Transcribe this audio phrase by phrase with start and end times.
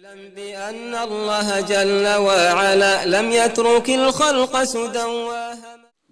[0.00, 5.06] اعلم بأن الله جل وعلا لم يترك الخلق سدى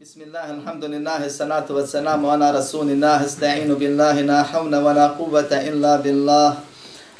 [0.02, 3.18] بسم الله الحمد لله الصلاة والسلام على رسول الله.
[3.24, 6.48] استعين بالله لا حول ولا قوة إلا بالله.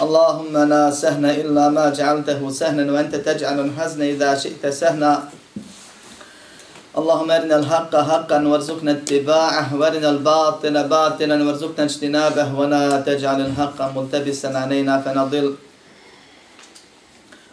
[0.05, 5.15] اللهم لا سهل إلا ما جعلته سهلا وأنت تجعل الحزن إذا شئت سهلا
[6.99, 9.67] اللهم أرنا الحق حقا وارزقنا اتباعه.
[9.79, 12.49] وأرنا الباطل باطلا وارزقنا اجتنابه.
[12.61, 15.47] ولا تجعل الحق ملتبسا علينا فنضل.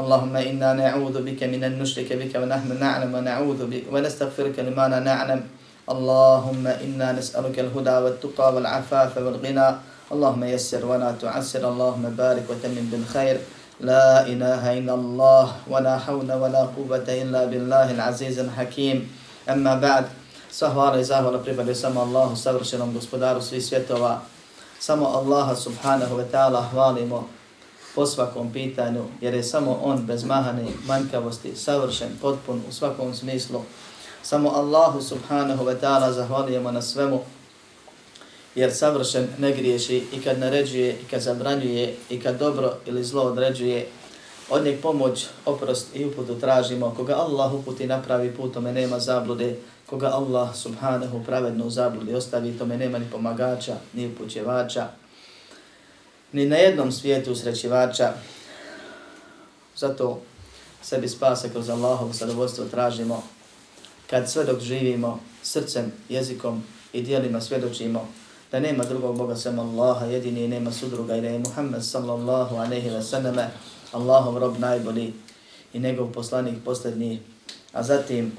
[0.00, 5.00] اللهم إنا نعوذ بك من أن نشرك بك ونحن نعلم ونعوذ بك ونستغفرك لما لا
[5.04, 5.40] نعلم.
[5.90, 9.68] اللهم إنا نسألك الهدى والتقى والعفاف والغنى.
[10.12, 11.62] اللهم يسر ولا تعسر.
[11.68, 13.36] اللهم بارك وتمن بالخير.
[13.80, 18.98] لا إله إلا الله ولا حول ولا قوة إلا بالله العزيز الحكيم.
[19.48, 20.04] أما بعد
[20.52, 24.20] Sahvala i zahvala pripadaju samo Allahu, savršenom gospodaru svih svjetova.
[24.78, 26.60] Samo Allaha subhanahu wa ta'ala
[27.94, 33.62] po svakom pitanju, jer je samo on bez mahane manjkavosti, savršen, potpun u svakom smislu.
[34.22, 37.20] Samo Allahu subhanahu wa ta'ala zahvalijemo na svemu,
[38.54, 43.22] jer savršen ne griješi i kad naređuje, i kad zabranjuje, i kad dobro ili zlo
[43.22, 43.86] određuje,
[44.50, 46.94] od njeg pomoć, oprost i uputu tražimo.
[46.96, 49.56] Koga Allah uputi napravi put, tome nema zablude.
[49.86, 55.01] Koga Allah subhanahu pravedno zabludi ostavi, tome nema ni pomagača, ni upućevača
[56.32, 58.12] ni na jednom svijetu srećivača.
[59.76, 60.20] Zato
[60.82, 63.22] sebi spase kroz Allahov sadovoljstvo tražimo
[64.10, 68.08] kad sve dok živimo srcem, jezikom i dijelima svjedočimo
[68.52, 72.56] da nema drugog Boga sem Allaha, jedini i nema sudruga i da je Muhammed sallallahu
[72.56, 73.50] aleyhi ve sallame
[73.92, 75.14] Allahov rob najbolji
[75.72, 77.20] i njegov poslanik posljednji.
[77.72, 78.32] A zatim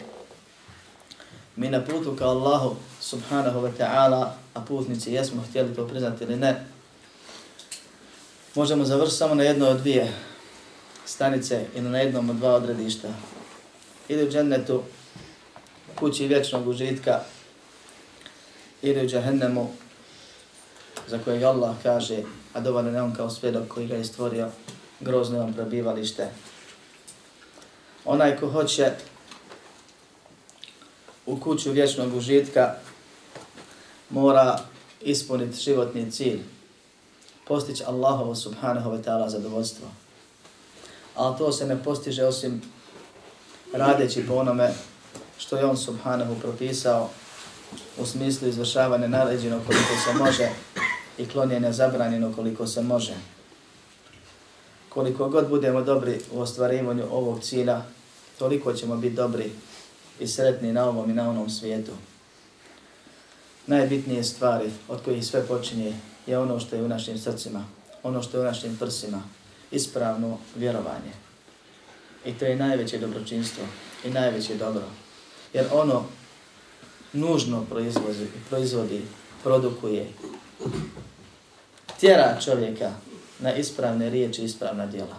[1.55, 6.35] mi na putu ka Allahu subhanahu wa ta'ala, a putnici jesmo htjeli to priznati ili
[6.35, 6.65] ne,
[8.55, 10.13] možemo završiti samo na jedno od dvije
[11.05, 13.07] stanice ili na jednom od dva odredišta.
[14.07, 14.83] Ili u džennetu,
[15.95, 17.19] kući vječnog užitka,
[18.81, 19.71] ili u džahennemu,
[21.07, 22.17] za kojeg Allah kaže,
[22.53, 24.49] a dovoljno je on kao svjedok koji ga je stvorio,
[24.99, 26.27] grozno vam prebivalište.
[28.05, 28.91] Onaj ko hoće
[31.25, 32.75] u kuću vječnog užitka,
[34.09, 34.59] mora
[35.01, 36.39] ispuniti životni cilj,
[37.47, 39.87] postići Allahovo subhanahu wa ta'ala zadovoljstvo.
[41.15, 42.61] Ali to se ne postiže osim
[43.73, 44.73] radeći po onome
[45.37, 47.09] što je on subhanahu propisao
[47.97, 50.49] u smislu izvršavanja naređeno koliko se može
[51.17, 53.13] i klonjenja zabranjeno koliko se može.
[54.89, 57.81] Koliko god budemo dobri u ostvarivanju ovog cilja,
[58.39, 59.51] toliko ćemo biti dobri
[60.19, 61.91] i sretni na ovom i na onom svijetu.
[63.67, 65.93] Najbitnije stvari od kojih sve počinje
[66.27, 67.65] je ono što je u našim srcima,
[68.03, 69.21] ono što je u našim prsima,
[69.71, 71.13] ispravno vjerovanje.
[72.25, 73.63] I to je najveće dobročinstvo
[74.05, 74.83] i najveće dobro.
[75.53, 76.05] Jer ono
[77.13, 79.01] nužno proizvodi, proizvodi
[79.43, 80.09] produkuje,
[81.99, 82.91] tjera čovjeka
[83.39, 85.17] na ispravne riječi i ispravna djela.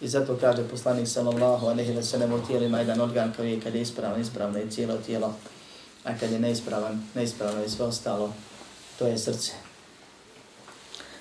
[0.00, 3.74] I zato kaže poslanik sallallahu alejhi ve sellem u tijelima jedan organ koji je kad
[3.74, 5.34] je ispravan, ispravno je cijelo tijelo,
[6.04, 8.32] a kad je neispravan, neispravno je sve ostalo,
[8.98, 9.65] to je srce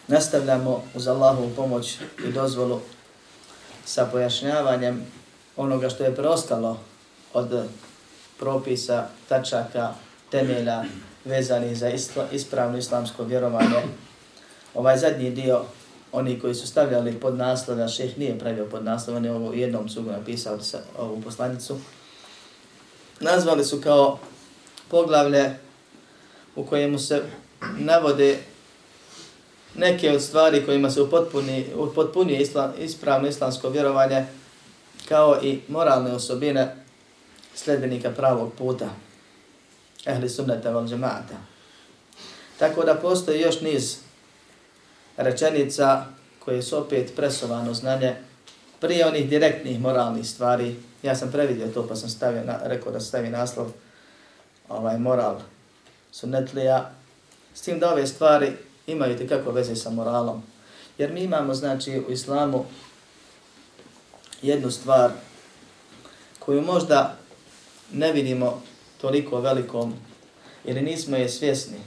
[0.08, 2.80] nastavljamo uz Allahovu pomoć i dozvolu
[3.86, 5.06] sa pojašnjavanjem
[5.58, 6.80] onoga što je preostalo
[7.34, 7.68] od
[8.40, 9.94] propisa, tačaka,
[10.32, 10.84] temelja
[11.26, 13.82] vezanih za isla, ispravno islamsko vjerovanje.
[14.74, 15.62] Ovaj zadnji dio,
[16.12, 19.54] oni koji su stavljali pod naslov, a šeh nije pravio pod naslov, on je ovo
[19.54, 21.78] jednom cugu napisao sa ovu poslanicu,
[23.20, 24.20] nazvali su kao
[24.90, 25.56] poglavlje
[26.56, 27.22] u kojemu se
[27.78, 28.40] navode
[29.78, 34.26] neke od stvari kojima se upotpuni, upotpunije islam, ispravno islamsko vjerovanje,
[35.08, 36.76] kao i moralne osobine
[37.56, 38.90] sledbenika pravog puta,
[40.06, 41.38] ehli sunnata val džemata.
[42.60, 43.98] Tako da postoji još niz
[45.18, 46.06] rečenica
[46.40, 48.16] koje su opet presovano znanje
[48.80, 50.76] prije onih direktnih moralnih stvari.
[51.04, 53.72] Ja sam previdio to pa sam stavio na, rekao da stavi naslov
[54.70, 55.40] ovaj moral
[56.12, 56.92] sunnetlija.
[57.54, 58.52] S tim da ove stvari
[58.88, 60.44] imaju te kako veze sa moralom.
[60.98, 62.66] Jer mi imamo, znači, u islamu
[64.42, 65.12] jednu stvar
[66.40, 67.18] koju možda
[67.92, 68.62] ne vidimo
[69.02, 69.94] toliko velikom
[70.66, 71.78] ili nismo je svjesni.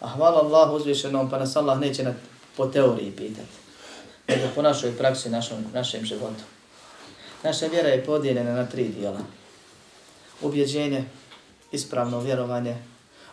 [0.00, 2.14] A hvala Allah uzvišenom, pa nas Allah neće na,
[2.56, 3.54] po teoriji pitati,
[4.28, 6.44] nego po našoj praksi, našom, našem životu.
[7.42, 9.20] Naša vjera je podijeljena na tri dijela.
[10.42, 11.04] Ubjeđenje,
[11.72, 12.76] ispravno vjerovanje,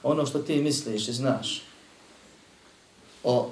[0.03, 1.70] ono što ti misliš i znaš
[3.23, 3.49] o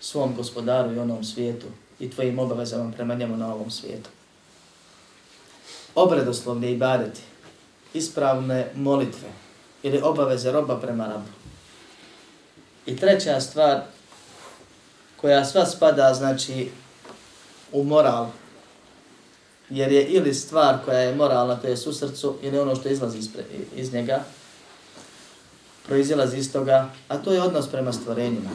[0.00, 1.66] svom gospodaru i onom svijetu
[2.00, 4.10] i tvojim obavezama prema njemu na ovom svijetu.
[5.94, 7.20] Obredoslovne ibadeti,
[7.94, 9.28] ispravne molitve
[9.82, 11.28] ili obaveze roba prema rabu.
[12.86, 13.80] I treća stvar
[15.16, 16.70] koja sva spada znači
[17.72, 18.26] u moral,
[19.70, 23.18] jer je ili stvar koja je moralna, to je u srcu, ili ono što izlazi
[23.18, 23.28] iz,
[23.76, 24.24] iz njega,
[25.88, 28.50] proizilazi iz toga, a to je odnos prema stvorenjima.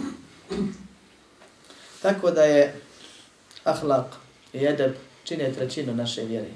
[2.02, 2.82] Tako da je
[3.64, 4.06] ahlak
[4.54, 4.94] i edeb
[5.24, 6.52] čine trećinu naše vjere.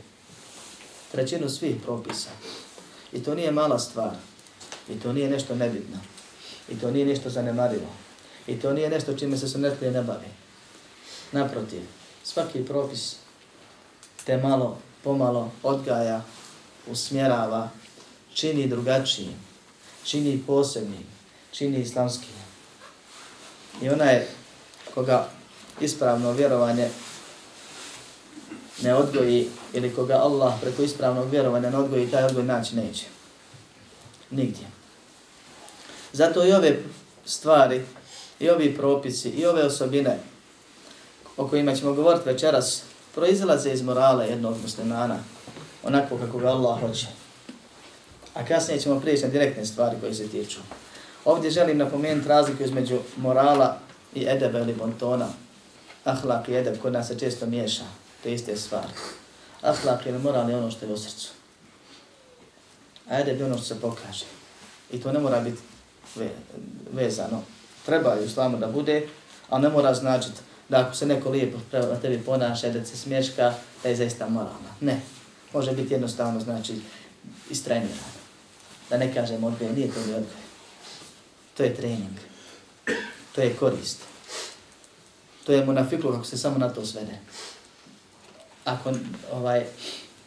[1.11, 2.29] Trećinu svih propisa.
[3.13, 4.15] I to nije mala stvar.
[4.89, 5.97] I to nije nešto nebitno.
[6.69, 7.89] I to nije nešto zanemarivo.
[8.47, 10.27] I to nije nešto čime se sunetlije ne bavi.
[11.31, 11.81] Naprotiv,
[12.23, 13.15] svaki propis
[14.25, 16.21] te malo, pomalo odgaja,
[16.87, 17.69] usmjerava,
[18.33, 19.46] čini drugačijim
[20.07, 20.97] čini posebni,
[21.51, 22.27] čini islamski.
[23.81, 24.27] I ona je
[24.93, 25.29] koga
[25.81, 26.89] ispravno vjerovanje
[28.83, 33.05] ne odgoji ili koga Allah preko ispravnog vjerovanja ne odgoji, taj odgoj naći neće.
[34.31, 34.67] Nigdje.
[36.13, 36.79] Zato i ove
[37.25, 37.81] stvari,
[38.39, 40.19] i ovi propisi, i ove osobine
[41.37, 42.81] o kojima ćemo govoriti večeras,
[43.15, 45.19] proizilaze iz morala jednog muslimana,
[45.83, 47.26] onako kako ga Allah hoće.
[48.37, 50.59] A kasnije ćemo prijeći na direktne stvari koje se tiču.
[51.25, 53.77] Ovdje želim napomenuti razliku između morala
[54.15, 55.27] i edeba ili bontona.
[56.03, 57.83] Ahlak i edeb kod nas se često miješa.
[58.23, 58.93] To je iste stvari.
[59.61, 61.29] Ahlak ili moral je ono što je u srcu.
[63.09, 64.25] A edeb je ono što se pokaže.
[64.91, 65.61] I to ne mora biti
[66.91, 67.43] vezano.
[67.85, 69.07] Treba je u islamu da bude,
[69.49, 70.39] ali ne mora značiti
[70.69, 73.53] da ako se neko lijepo prema tebi ponaša, da se smješka,
[73.83, 74.71] da je zaista moralna.
[74.81, 75.01] Ne.
[75.53, 76.75] Može biti jednostavno, znači,
[77.49, 78.16] istrenirano.
[78.89, 80.41] Da ne kažem odgoj, nije to ni odgoj.
[81.57, 82.17] To je trening.
[83.35, 83.97] To je korist.
[85.45, 87.19] To je munafiklu ako se samo na to svede.
[88.65, 88.93] Ako
[89.31, 89.65] ovaj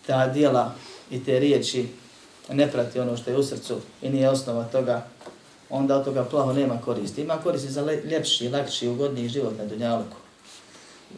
[0.07, 0.75] ta dijela
[1.11, 1.89] i te riječi
[2.49, 5.07] ne prati ono što je u srcu i nije osnova toga,
[5.71, 7.21] onda od toga plaho nema koristi.
[7.21, 10.17] Ima koristi za ljepši, lakši, ugodniji život na Dunjaluku.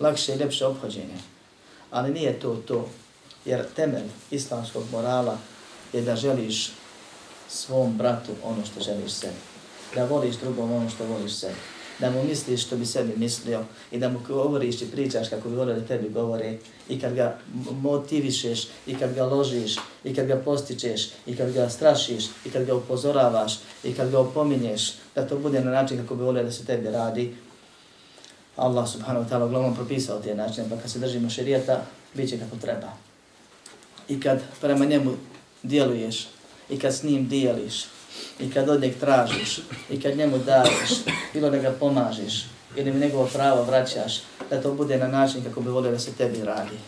[0.00, 1.18] Lakše i ljepše obhođenje.
[1.90, 2.88] Ali nije to to.
[3.44, 5.38] Jer temelj islamskog morala
[5.92, 6.70] je da želiš
[7.52, 9.40] svom bratu ono što želiš sebi.
[9.94, 11.54] Da voliš drugom ono što voliš sebi.
[11.98, 15.56] Da mu misliš što bi sebi mislio i da mu govoriš i pričaš kako bi
[15.56, 16.58] volio da tebi govore
[16.88, 17.38] i kad ga
[17.70, 22.64] motivišeš i kad ga ložiš i kad ga postičeš i kad ga strašiš i kad
[22.64, 26.52] ga upozoravaš i kad ga opominješ da to bude na način kako bi volio da
[26.52, 27.34] se tebi radi.
[28.56, 31.84] Allah subhanahu wa ta'ala uglavnom propisao te načine, pa kad se držimo šerijata,
[32.14, 32.92] bit će kako treba.
[34.08, 35.12] I kad prema njemu
[35.62, 36.28] djeluješ
[36.70, 37.84] i kad s njim dijeliš,
[38.40, 39.58] i kad od njeg tražiš,
[39.90, 40.90] i kad njemu daješ,
[41.32, 42.44] bilo da ga pomažeš,
[42.76, 46.12] ili mi njegovo pravo vraćaš, da to bude na način kako bi volio da se
[46.12, 46.78] tebi radi.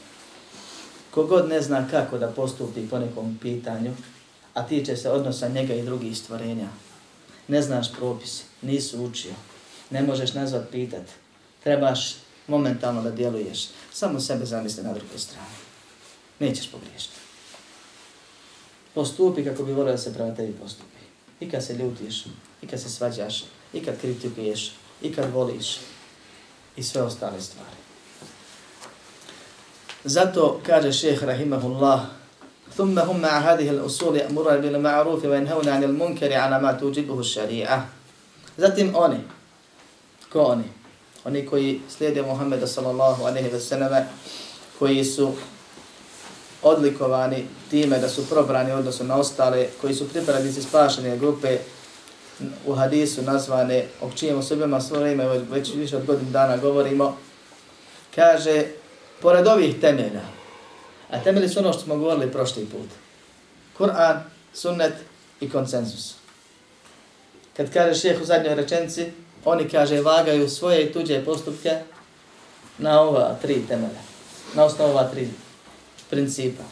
[1.10, 3.94] Kogod ne zna kako da postupi po nekom pitanju,
[4.54, 6.68] a tiče se odnosa njega i drugih stvorenja,
[7.48, 9.32] ne znaš propis, nisu učio,
[9.90, 11.02] ne možeš nazvat pitat,
[11.64, 12.14] trebaš
[12.46, 15.56] momentalno da djeluješ, samo sebe zamisli na drugoj strani.
[16.38, 17.23] Nećeš pogriješiti
[18.93, 20.99] postupi kako bi volio da se prema tebi postupi.
[21.39, 22.25] I kad se ljutiš,
[22.61, 25.79] i kad se svađaš, i kad kritikuješ, i kad voliš,
[26.75, 27.79] i sve ostale stvari.
[30.03, 32.19] Zato kaže šeheh rahimahullah,
[32.77, 37.85] ثم هم مع هذه الأصول يأمرون بالمعروف وينهون عن المنكر على ما توجبه الشريعة.
[38.57, 39.19] Zatim oni,
[40.29, 40.63] ko oni?
[41.25, 44.03] Oni koji slijede Muhammeda sallallahu alaihi wa sallam,
[44.79, 45.33] koji su
[46.64, 51.58] odlikovani time da su probrani odnosno na ostale koji su pripadnici spašene grupe
[52.66, 57.16] u hadisu nazvane o čijem osobima svoje ime već više od godin dana govorimo
[58.14, 58.64] kaže
[59.22, 60.22] pored ovih temelja
[61.10, 62.88] a temelji su ono što smo govorili prošli put
[63.78, 64.20] Kur'an,
[64.52, 64.92] sunnet
[65.40, 66.14] i konsenzus.
[67.56, 69.12] Kad kaže šeheh u zadnjoj rečenci
[69.44, 71.78] oni kaže vagaju svoje i tuđe postupke
[72.78, 74.00] na ova tri temelja
[74.54, 75.28] na osnovu ova tri
[76.10, 76.62] principa.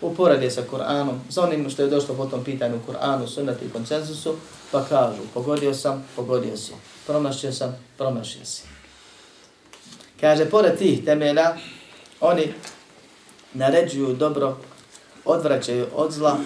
[0.00, 4.34] Uporede sa Kur'anom, za onim što je došlo po tom pitanju Kur'anu, sunnatu i koncensusu,
[4.72, 6.72] pa kažu, pogodio sam, pogodio si.
[7.06, 8.62] Promašio sam, promašio si.
[10.20, 11.56] Kaže, pored tih temelja,
[12.20, 12.52] oni
[13.54, 14.56] naređuju dobro
[15.24, 16.38] odvraćaju od zla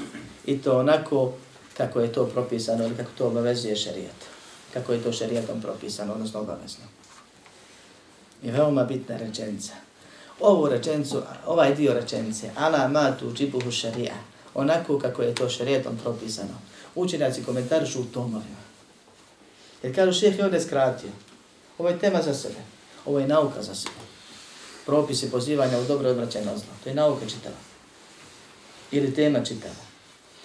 [0.47, 1.33] i to onako
[1.77, 4.17] kako je to propisano ili kako to obavezuje šerijat.
[4.75, 6.85] Kako je to šerijatom propisano, odnosno obavezno.
[8.43, 9.73] I veoma bitna rečenica.
[10.41, 14.15] Ovu rečenicu, ovaj dio rečenice, ala ma tu džibuhu šarija,
[14.55, 16.61] onako kako je to šarijetom propisano.
[16.95, 18.61] Učenjaci komentarišu u tomovima.
[19.83, 21.11] Jer kažu šeheh je ovdje skratio.
[21.79, 22.61] Ovo je tema za sebe.
[23.07, 23.95] Ovo je nauka za sebe.
[24.87, 26.75] Propisi pozivanja u dobro odvraćanje zlo.
[26.85, 27.57] To je nauka čitava.
[28.91, 29.85] Ili tema čitava.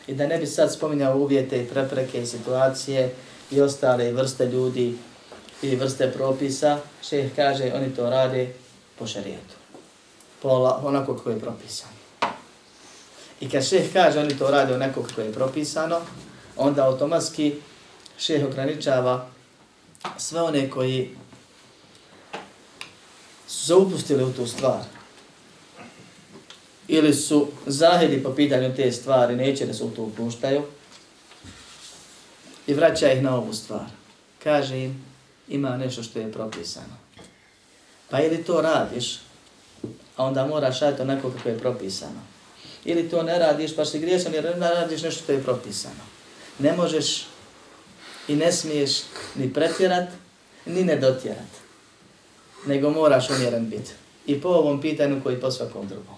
[0.08, 3.14] I da ne bi sad spominjao uvjete i prepreke i situacije
[3.52, 4.98] i ostale vrste ljudi
[5.62, 8.54] i vrste propisa, šeheh kaže oni to rade
[9.00, 9.65] po šarijetu.
[10.46, 11.94] Po onako kako je propisano.
[13.40, 16.02] I kad šeh kaže oni to rade onako kako je propisano,
[16.58, 17.56] onda automatski
[18.18, 19.28] šeh ograničava
[20.18, 21.10] sve one koji
[23.48, 24.84] su zaupustili u tu stvar
[26.88, 30.64] ili su zahidi po pitanju te stvari, neće da se u to upuštaju
[32.68, 33.86] i vraća ih na ovu stvar.
[34.44, 35.06] Kaže im,
[35.48, 36.98] ima nešto što je propisano.
[38.10, 39.20] Pa ili to radiš,
[40.18, 42.22] a onda moraš raditi onako kako je propisano.
[42.86, 46.04] Ili to ne radiš, pa si griješan jer ne radiš nešto što je propisano.
[46.60, 47.28] Ne možeš
[48.28, 48.92] i ne smiješ
[49.36, 50.10] ni pretjerat,
[50.66, 51.66] ni ne dotjerat.
[52.66, 53.92] Nego moraš umjeren biti.
[54.26, 56.16] I po ovom pitanju koji po svakom drugom.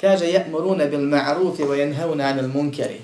[0.00, 3.00] Kaže, ya'muruna bil ma'rufi wa jenhevne 'anil munkeri.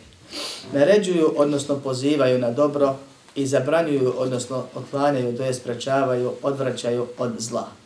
[0.72, 2.96] Naređuju, odnosno pozivaju na dobro
[3.34, 7.79] i zabranjuju, odnosno otklanjaju, to je sprečavaju, odvraćaju od zla.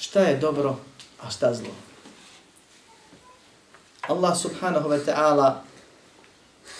[0.00, 0.76] Šta je dobro,
[1.22, 1.68] a šta zlo?
[4.08, 5.54] Allah subhanahu wa ta'ala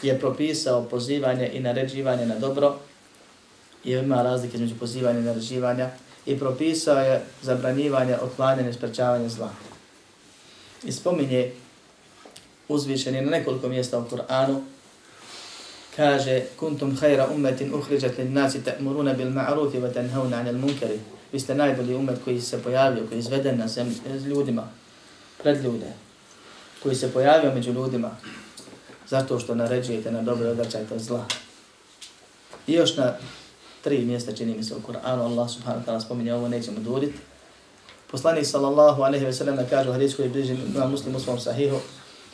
[0.03, 2.79] je propisao pozivanje i naređivanje na dobro
[3.85, 5.91] i ima razlike između pozivanja i naređivanja
[6.27, 9.51] i propisao je zabranjivanje, otklanjanje sprečavanje zla.
[10.85, 11.53] I spominje
[12.69, 14.61] uzvišeni na nekoliko mjesta u Kur'anu,
[15.97, 21.01] kaže kuntum khayra ummatin ukhrijat lin nasi ta'muruna bil ma'ruf wa tanhauna 'anil munkari
[21.33, 24.69] vi ste najbolji umet koji se pojavio koji je izveden na zemlji eh, ljudima
[25.43, 25.93] pred ljude
[26.83, 28.11] koji se pojavio među ljudima
[29.09, 31.27] zato što naređujete na dobro odvraćajte od zla
[32.67, 33.15] i još na
[33.85, 37.19] tri mjesta čini mi se u Kur'anu Allah subhanahu wa ta'ala spominje ovo nećemo duriti.
[38.11, 41.77] poslanik sallallahu alaihi ve sellem kaže u hadisu koji bliži na muslimu svom sahihu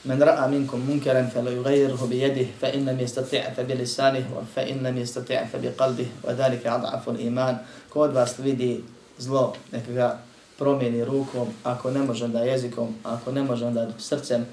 [0.06, 6.08] من رأى منكم منكرا فلا يغيره بيده فإن لم يستطع فبلسانه فإن لم يستطع فبقلبه
[6.24, 7.58] وذلك أضعف الإيمان
[7.90, 8.84] kod vas vidi
[9.20, 10.20] zlo, neka ga
[10.58, 14.46] promijeni rukom, ako ne može onda jezikom, ako ne može onda srcem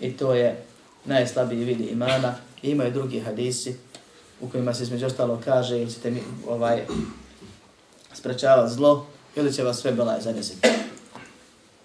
[0.00, 0.64] i to je
[1.04, 2.34] najslabiji vidi imana.
[2.62, 3.76] I imaju drugi hadisi
[4.40, 6.82] u kojima se između ostalo kaže ili ćete mi ovaj,
[8.14, 10.68] sprečavati zlo ili će vas sve belaj zanjeziti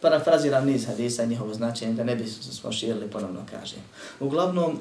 [0.03, 3.79] parafraziram niz hadisa njihovo značenje, da ne bi smo širili, ponovno kažem.
[4.21, 4.79] Uglavnom,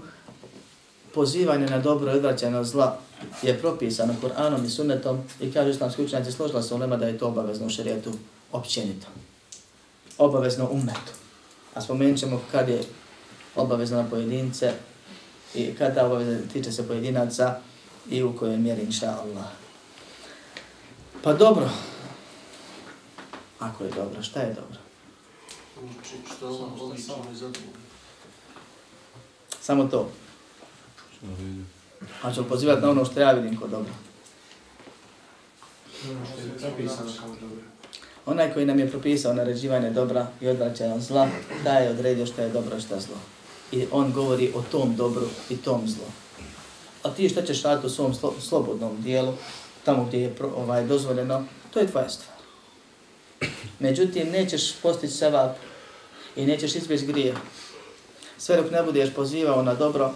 [1.13, 2.99] pozivanje na dobro i odvraćanje od zla
[3.41, 7.17] je propisano Kur'anom i sunnetom i kaže islamski učenjaci složila se u lema da je
[7.17, 8.11] to obavezno u šarijetu
[8.51, 9.07] općenito.
[10.17, 11.13] Obavezno umetu.
[11.73, 12.83] A spomenut ćemo kad je
[13.55, 14.73] obavezno na pojedince
[15.55, 17.55] i kada obavezno tiče se pojedinaca
[18.09, 19.45] i u kojoj mjeri, inša Allah.
[21.23, 21.69] Pa dobro.
[23.59, 24.80] Ako je dobro, šta je dobro?
[26.35, 26.47] Što
[26.79, 27.81] voli samo i zadovoljno.
[29.61, 30.09] Samo to.
[32.21, 33.93] A ću pozivati na ono što ja vidim kod dobro.
[36.09, 37.63] Ono kao dobro.
[38.25, 41.27] Onaj koji nam je propisao naređivanje dobra i odvraćanje od zla,
[41.63, 43.15] da je odredio što je dobro i što je zlo.
[43.71, 46.05] I on govori o tom dobru i tom zlo.
[47.03, 49.33] A ti što ćeš raditi u svom slo slobodnom dijelu,
[49.83, 52.38] tamo gdje je pro, ovaj dozvoljeno, to je tvoja stvar.
[53.79, 55.57] Međutim, nećeš postići sevap
[56.35, 57.35] i nećeš izbjeći grija.
[58.38, 60.13] Sve dok ne budeš pozivao na dobro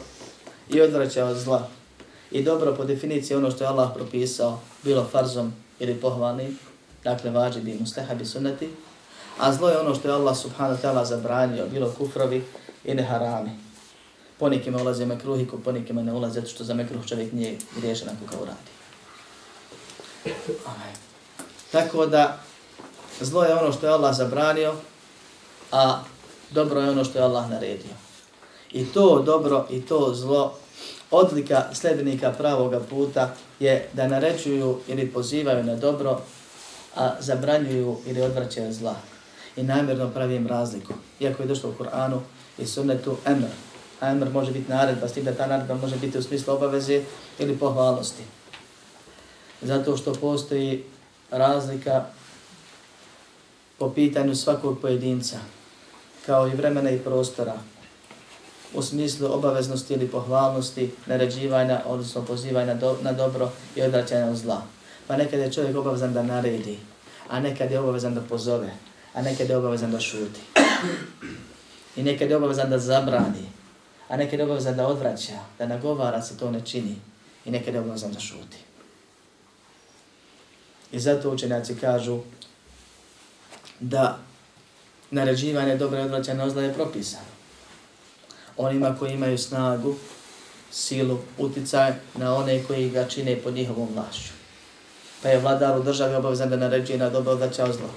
[0.69, 1.67] i odvraćao od zla.
[2.31, 6.59] I dobro po definiciji ono što je Allah propisao, bilo farzom ili pohvalnim,
[7.03, 8.69] dakle vađi bi mustehabi sunnati,
[9.39, 12.43] a zlo je ono što je Allah subhanahu ta'ala zabranio, bilo kufrovi
[12.85, 13.49] i neharami.
[13.49, 18.31] Po Ponikima ulaze mekruhiku, ponikima ne ulaze, zato što za mekruh čovjek nije griješan ako
[18.31, 18.75] kao radi.
[21.71, 22.39] Tako da,
[23.21, 24.75] zlo je ono što je Allah zabranio,
[25.71, 26.03] a
[26.51, 27.93] dobro je ono što je Allah naredio.
[28.71, 30.53] I to dobro i to zlo,
[31.11, 36.21] odlika sljedbenika pravoga puta je da naređuju ili pozivaju na dobro,
[36.95, 38.95] a zabranjuju ili odvraćaju zla.
[39.55, 40.93] I namjerno pravim razliku.
[41.19, 42.19] Iako je došlo u Kur'anu
[42.57, 43.47] i sunnetu emr.
[43.99, 47.01] A emr može biti naredba, s tim da ta naredba može biti u smislu obaveze
[47.39, 48.23] ili pohvalnosti.
[49.61, 50.83] Zato što postoji
[51.31, 52.05] razlika
[53.77, 55.37] po pitanju svakog pojedinca
[56.25, 57.53] kao i vremena i prostora,
[58.73, 64.61] u smislu obaveznosti ili pohvalnosti, naređivanja, odnosno pozivanja do, na dobro i odraćanja od zla.
[65.07, 66.77] Pa nekad je čovjek obavezan da naredi,
[67.29, 68.73] a nekad je obavezan da pozove,
[69.13, 70.41] a nekad je obavezan da šuti.
[71.95, 73.45] I nekad je obavezan da zabrani,
[74.07, 76.95] a nekad je obavezan da odvraća, da nagovara se to ne čini
[77.45, 78.57] i nekad je obavezan da šuti.
[80.91, 82.19] I zato učenjaci kažu
[83.79, 84.19] da
[85.11, 87.35] naređivanje dobre odvraćanja od zla je propisano
[88.57, 89.95] onima koji imaju snagu,
[90.71, 94.31] silu, uticaj na one koji ga čine pod njihovom vlašću.
[95.23, 97.89] Pa je vladar u državi obavezan da naređuje na dobro da će zlo.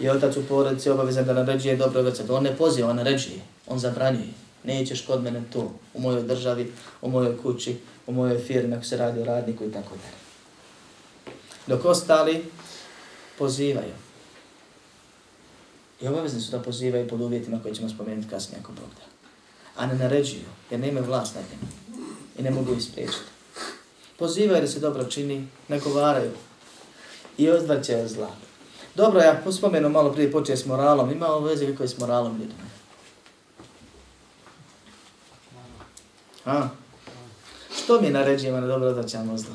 [0.00, 3.40] I otac u porodici obavezan da naređuje dobro da će On ne poziva, on naređuje,
[3.66, 4.32] on zabranjuje.
[4.64, 7.76] Nećeš kod mene tu, u mojoj državi, u mojoj kući,
[8.06, 10.18] u mojoj firmi, ako se radi o radniku i tako dalje.
[11.66, 12.44] Dok ostali
[13.38, 14.07] pozivaju.
[16.00, 19.08] I obavezni su da pozivaju pod uvjetima koje ćemo spomenuti kasnije ako Bog da
[19.78, 21.72] a ne naređuju, jer ne imaju vlast nad njima
[22.38, 23.24] i ne mogu ispriječiti.
[24.18, 26.30] Pozivaju da se dobro čini, nagovaraju
[27.38, 28.30] i odvrćaju zla.
[28.94, 32.32] Dobro, ja spomenu malo prije počeo s moralom, ima ovo veze kako je s moralom
[32.32, 32.68] ljudima.
[36.44, 36.68] A?
[37.76, 39.54] Što mi naređujemo na dobro odvrćamo zla?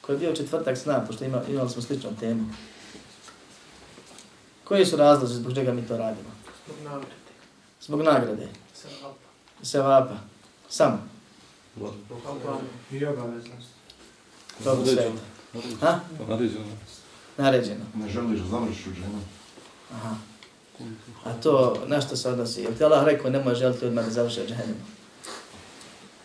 [0.00, 2.44] Ko je bio četvrtak s nama, pošto ima, imali smo sličnu temu.
[4.64, 6.30] Koji su razlozi zbog čega mi to radimo?
[6.66, 7.14] Zbog nagrade.
[7.80, 8.48] Zbog nagrade.
[9.62, 10.16] Sevapa.
[10.68, 11.08] Samo.
[12.92, 13.68] I obaveznost.
[14.64, 15.12] Dobro sve.
[15.80, 16.00] Ha?
[16.28, 16.64] Naređeno.
[17.38, 17.84] Naređeno.
[17.94, 19.20] Ne želiš da zamršiš u dženu.
[19.92, 20.14] Aha.
[21.24, 22.62] A to na što se odnosi?
[22.62, 24.80] Jel ti Allah rekao nemoj želiti odmah da završi u džahennemu?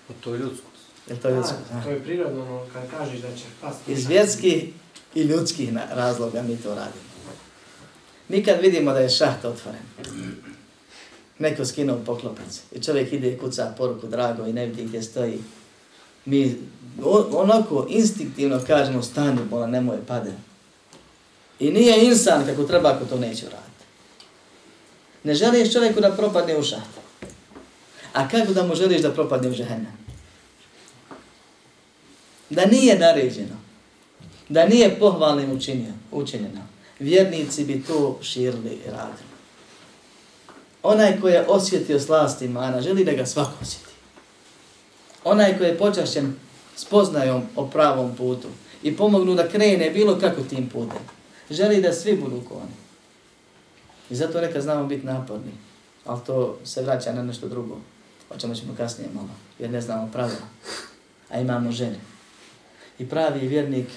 [0.08, 0.67] Pa to je ljudsko.
[1.08, 1.55] Jel to ljudsko?
[1.74, 3.91] A, to je prirodno, ono, kad kažeš da će pasti.
[3.91, 4.74] Iz vjetskih
[5.15, 7.09] i ljudskih razloga mi to radimo.
[8.29, 9.81] Mi kad vidimo da je šaht otvoren,
[11.39, 15.39] neko skinuo poklopac i čovjek ide i kuca poruku drago i ne vidi gdje stoji,
[16.25, 16.57] mi
[17.31, 20.31] onako instinktivno kažemo stani bola, nemoj pade.
[21.59, 23.70] I nije insan kako treba ako to neće uraditi.
[25.24, 26.89] Ne želiš čovjeku da propadne u šaht.
[28.13, 29.98] A kako da mu želiš da propadne u žehennem?
[32.50, 33.55] Da nije naređeno.
[34.50, 36.69] Da nije pohvalnim učinjeno, učinjeno.
[37.00, 39.29] Vjernici bi to širili i radili.
[40.83, 43.90] Onaj ko je osjetio slast imana, želi da ga svako osjeti.
[45.24, 46.35] Onaj ko je počašćen
[46.75, 48.48] spoznajom o pravom putu
[48.83, 51.01] i pomognu da krene bilo kako tim putem,
[51.50, 52.75] želi da svi budu ko oni.
[54.09, 55.51] I zato neka znamo biti naporni,
[56.05, 57.77] ali to se vraća na nešto drugo,
[58.29, 60.48] o čemu ćemo kasnije malo, jer ne znamo pravila,
[61.29, 62.00] a imamo žene.
[63.00, 63.88] I pravi vjernik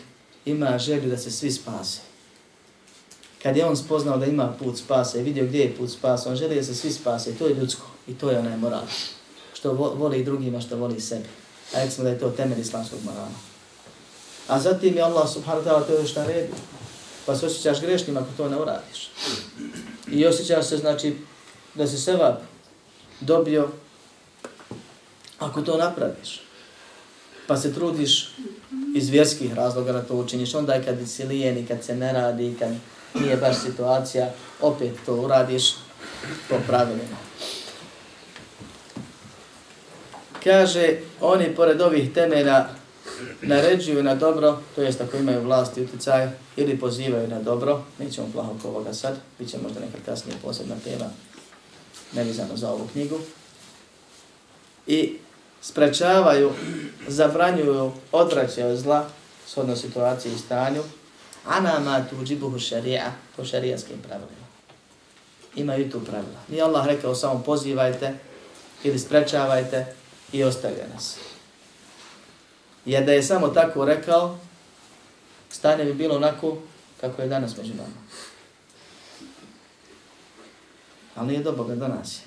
[0.45, 2.12] ima želju da se svi spase.
[3.43, 6.37] Kad je on spoznao da ima put spasa i vidio gdje je put spasa, on
[6.37, 8.83] želi da se svi spase i to je ljudsko i to je onaj moral.
[9.55, 11.29] Što voli i drugima, što voli sebi.
[11.75, 13.29] A rekli smo da je to temelj islamskog morala.
[14.49, 16.55] A zatim je Allah subhanahu wa ta'ala to još naredio.
[17.27, 19.11] Pa se osjećaš grešnim ako to ne uradiš.
[20.11, 21.17] I osjećaš se, znači,
[21.75, 22.41] da si sevap
[23.21, 23.69] dobio
[25.39, 26.41] ako to napraviš.
[27.47, 28.35] Pa se trudiš
[28.95, 30.55] iz vjerskih razloga da to učiniš.
[30.55, 32.71] Onda je kad si lijen i kad se ne radi, kad
[33.15, 35.75] nije baš situacija, opet to uradiš
[36.49, 37.17] po pravilima.
[40.45, 42.69] Kaže, oni pored ovih temelja
[43.43, 48.29] naređuju na dobro, to jest ako imaju vlast i uticaj, ili pozivaju na dobro, nećemo
[48.33, 51.05] plaho oko ovoga sad, bit će možda nekad kasnije posebna tema,
[52.13, 53.19] nevizano za ovu knjigu.
[54.87, 55.17] I
[55.61, 56.51] sprečavaju,
[57.09, 59.09] zabranjuju, odvraćaju zla,
[59.47, 60.83] shodno situaciji i stanju,
[61.47, 64.47] ana ma tuđibuhu šarija, po šarijanskim pravilima.
[65.57, 66.41] Imaju tu pravila.
[66.49, 68.15] Nije Allah rekao samo pozivajte
[68.85, 69.95] ili sprečavajte
[70.33, 71.17] i ostavlja nas.
[72.85, 74.39] Jer da je samo tako rekao,
[75.51, 76.57] stanje bi bilo onako
[77.01, 78.03] kako je danas među nama.
[81.15, 82.23] Ali nije do Boga do nas je.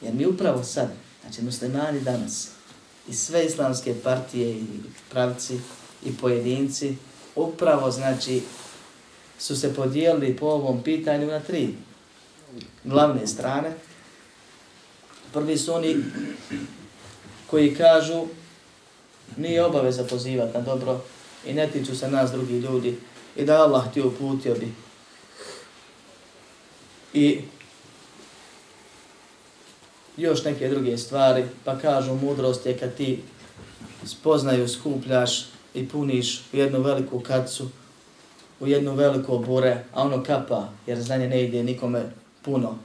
[0.00, 0.88] Jer mi upravo sad,
[1.22, 2.48] znači muslimani danas,
[3.08, 4.66] i sve islamske partije i
[5.10, 5.60] pravci
[6.04, 6.96] i pojedinci,
[7.36, 8.42] upravo znači
[9.38, 11.74] su se podijelili po ovom pitanju na tri
[12.84, 13.72] glavne strane.
[15.32, 15.96] Prvi su oni
[17.46, 18.26] koji kažu
[19.36, 21.00] nije obaveza pozivati na dobro
[21.46, 22.98] i ne tiču se nas drugi ljudi
[23.36, 24.72] i da Allah ti uputio bi.
[27.14, 27.40] I
[30.16, 33.22] još neke druge stvari, pa kažu mudrost je kad ti
[34.04, 37.68] spoznaju, skupljaš i puniš u jednu veliku kacu
[38.62, 42.78] u jednu veliko bure, a ono kapa, jer znanje ne ide nikome puno.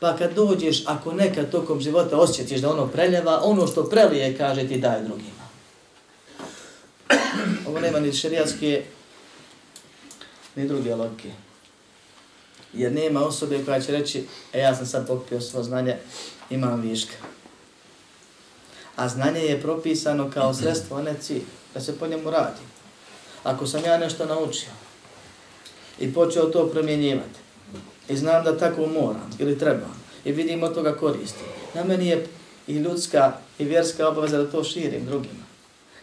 [0.00, 4.68] Pa kad dođeš, ako nekad tokom života osjetiš da ono preljeva, ono što prelije, kaže
[4.68, 5.42] ti daj drugima.
[7.68, 8.84] Ovo nema ni šerijatske,
[10.56, 11.30] ni druge logike.
[12.72, 15.96] Jer nema osobe koja će reći, e ja sam sad pokupio svo znanje,
[16.50, 17.16] imam viška.
[18.96, 22.60] A znanje je propisano kao sredstvo, a ne cilj, da se po njemu radi.
[23.42, 24.70] Ako sam ja nešto naučio
[25.98, 27.40] i počeo to promjenjivati
[28.08, 32.26] i znam da tako moram ili trebam i vidim od toga koristi, na meni je
[32.66, 35.44] i ljudska i vjerska obaveza da to širim drugima.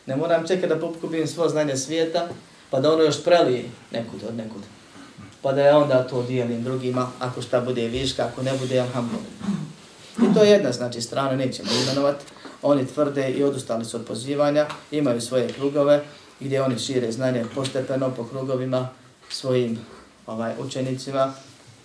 [0.05, 2.27] Ne moram čekati da pokupim svo znanje svijeta
[2.69, 4.61] pa da ono još prelije nekud od nekud.
[5.41, 9.49] Pa da ja onda to dijelim drugima ako šta bude viška, ako ne bude, alhamdulillah.
[10.23, 12.25] I to je jedna znači strana, nećemo imenovati.
[12.61, 16.03] Oni tvrde i odustali su od pozivanja, imaju svoje krugove
[16.39, 18.89] gdje oni šire znanje postepeno po krugovima
[19.29, 19.79] svojim
[20.27, 21.33] ovaj učenicima.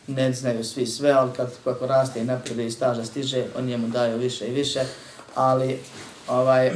[0.07, 3.89] Ne znaju svi sve, ali kad kako raste i naprijed i staža stiže, oni njemu
[3.89, 4.85] daju više i više.
[5.35, 5.79] Ali
[6.29, 6.73] ovaj,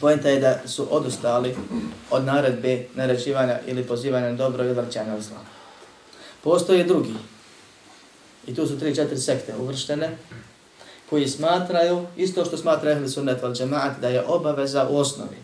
[0.00, 1.56] pojenta je da su odustali
[2.10, 5.38] od naredbe naređivanja ili pozivanja na dobro i vrćanja zla.
[6.42, 7.14] Postoje drugi.
[8.46, 10.16] I tu su tri, četiri sekte uvrštene
[11.12, 15.36] koji smatraju, isto što smatra ehli sunnet val džemaat, da je obaveza u osnovi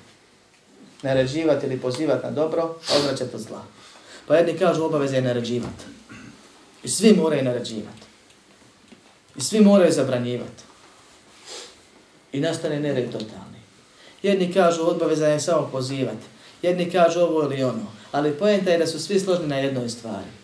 [1.02, 3.64] naređivati ili pozivati na dobro, odvraćati od zla.
[4.26, 5.84] Pa jedni kažu obaveza je naređivati.
[6.82, 8.06] I svi moraju naređivati.
[9.36, 10.62] I svi moraju zabranjivati.
[12.32, 13.60] I nastane nered totalni.
[14.22, 16.26] Jedni kažu obaveza je samo pozivati.
[16.62, 17.86] Jedni kažu ovo ili ono.
[18.12, 20.37] Ali pojenta je da su svi složni na jednoj stvari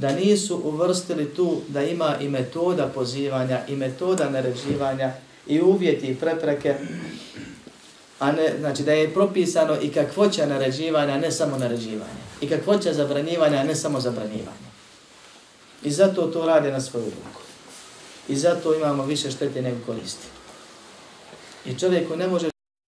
[0.00, 5.12] da nisu uvrstili tu da ima i metoda pozivanja i metoda naređivanja
[5.46, 6.74] i uvjeti i prepreke,
[8.18, 12.20] a ne, znači da je propisano i kakvoća naređivanja, ne samo naređivanja.
[12.40, 14.70] I kakvoća zabranjivanja, ne samo zabranjivanja.
[15.82, 17.40] I zato to radi na svoju ruku.
[18.28, 20.26] I zato imamo više štete nego koristi.
[21.66, 22.50] I čovjeku ne može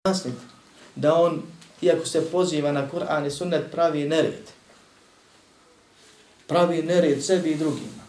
[0.08, 0.42] jasniti
[0.96, 1.42] da on,
[1.82, 4.57] iako se poziva na Kur'an i sunnet, pravi nered
[6.48, 8.08] pravi nered sebi i drugima.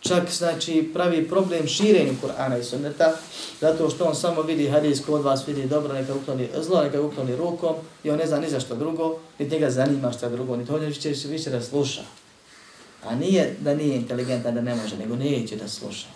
[0.00, 3.12] Čak znači pravi problem širenju Kur'ana i sunneta,
[3.60, 7.36] zato što on samo vidi hadis kod vas, vidi dobro, neka ukloni zlo, neka ukloni
[7.36, 10.66] rukom i on ne zna ni za što drugo, ni njega zanima što drugo, ni
[10.66, 10.92] to ne
[11.28, 12.02] više da sluša.
[13.04, 16.06] A nije da nije inteligentan, da ne može, nego neće da sluša.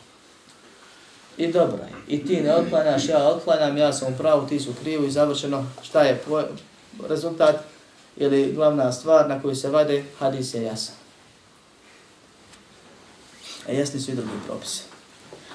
[1.39, 2.17] I dobro je.
[2.17, 5.67] I ti ne otklanjaš, ja otklanjam, ja sam u pravu, ti su krivu i završeno.
[5.83, 6.23] Šta je
[7.09, 7.57] rezultat?
[8.19, 10.95] Ili glavna stvar na koju se vade, hadis je jasan.
[13.69, 14.83] A jasni su i drugi propisi.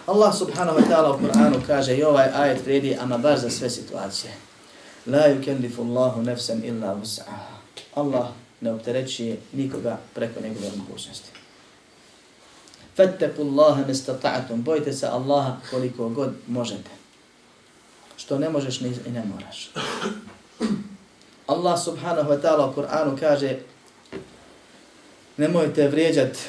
[0.06, 3.69] Allah subhanahu wa ta'ala u Kur'anu kaže i ovaj ajet vredi ama baš za sve
[3.69, 4.34] situacije.
[5.06, 7.56] La yukellifu Allahu nefsem illa vus'aha.
[7.95, 8.28] Allah
[8.62, 11.30] ne opterećuje nikoga preko njegove mogućnosti.
[12.95, 14.56] Fattaku Allaha mestata'atum.
[14.56, 16.89] Bojte se Allaha koliko god možete.
[18.17, 19.71] Što ne možeš ni i ne moraš.
[21.47, 23.58] Allah subhanahu wa ta'ala u Kur'anu kaže
[25.38, 26.39] nemojte vrijeđati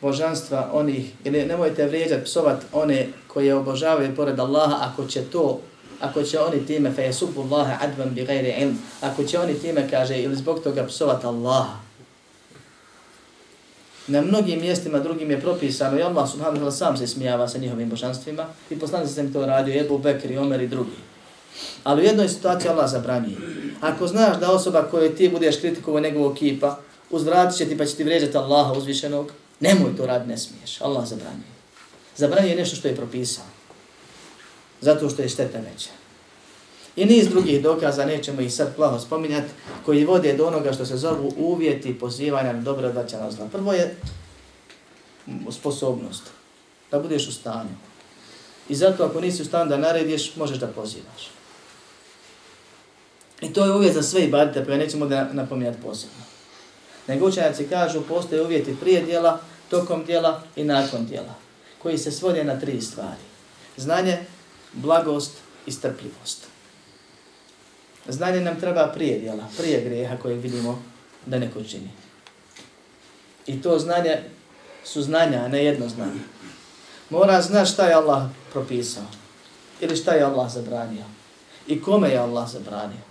[0.00, 5.60] božanstva onih, ili nemojte vrijeđati psovat one koje obožavaju pored Allaha ako će to,
[6.00, 9.88] ako će oni time fe jesubu Allahe advan bi gajri ilm, ako će oni time,
[9.90, 11.88] kaže, ili zbog toga psovat Allaha.
[14.06, 17.88] Na mnogim mjestima drugim je propisano i Allah subhanahu wa sam se smijava sa njihovim
[17.88, 20.96] božanstvima i poslanci se mi to radio, Ebu Bekri, Omer i drugi.
[21.84, 23.36] Ali u jednoj situaciji Allah zabranjuje.
[23.80, 26.78] Ako znaš da osoba koju ti budeš kritikovao njegovog kipa,
[27.10, 30.80] uzvratit će ti pa će ti vređati Allaha uzvišenog, nemoj to rad, ne smiješ.
[30.80, 31.58] Allah zabranio.
[32.16, 33.44] Zabranio je nešto što je propisao.
[34.80, 35.88] Zato što je šteta neće.
[36.96, 39.48] I niz drugih dokaza, nećemo ih sad plaho spominjati,
[39.84, 43.46] koji vode do onoga što se zovu uvjeti pozivanja na dobro odvaća na zla.
[43.52, 43.96] Prvo je
[45.50, 46.22] sposobnost.
[46.90, 47.76] Da budeš u stanju.
[48.68, 51.37] I zato ako nisi u stanju da narediš, možeš da pozivaš.
[53.40, 56.24] I to je uvjet za sve ibadete, pa nećemo da napominjati posebno.
[57.08, 61.34] Nego učenjaci kažu, postoje uvjeti prije dijela, tokom dijela i nakon dijela,
[61.78, 63.22] koji se svode na tri stvari.
[63.76, 64.18] Znanje,
[64.72, 65.32] blagost
[65.66, 66.46] i strpljivost.
[68.08, 70.82] Znanje nam treba prije dijela, prije grijeha koje vidimo
[71.26, 71.90] da neko čini.
[73.46, 74.18] I to znanje
[74.84, 76.20] su znanja, a ne jedno znanje.
[77.10, 78.22] Mora znaš šta je Allah
[78.52, 79.04] propisao
[79.80, 81.04] ili šta je Allah zabranio
[81.66, 83.07] i kome je Allah zabranio.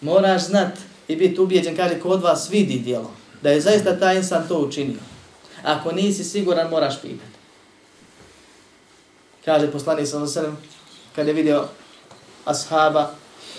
[0.00, 0.72] Moraš znat
[1.08, 3.10] i biti ubijeđen, kaže, kod vas vidi dijelo,
[3.42, 5.00] da je zaista taj insan to učinio.
[5.62, 7.40] Ako nisi siguran, moraš pitati.
[9.44, 10.56] Kaže poslanik sa osrem,
[11.16, 11.68] kad je vidio
[12.44, 13.10] ashaba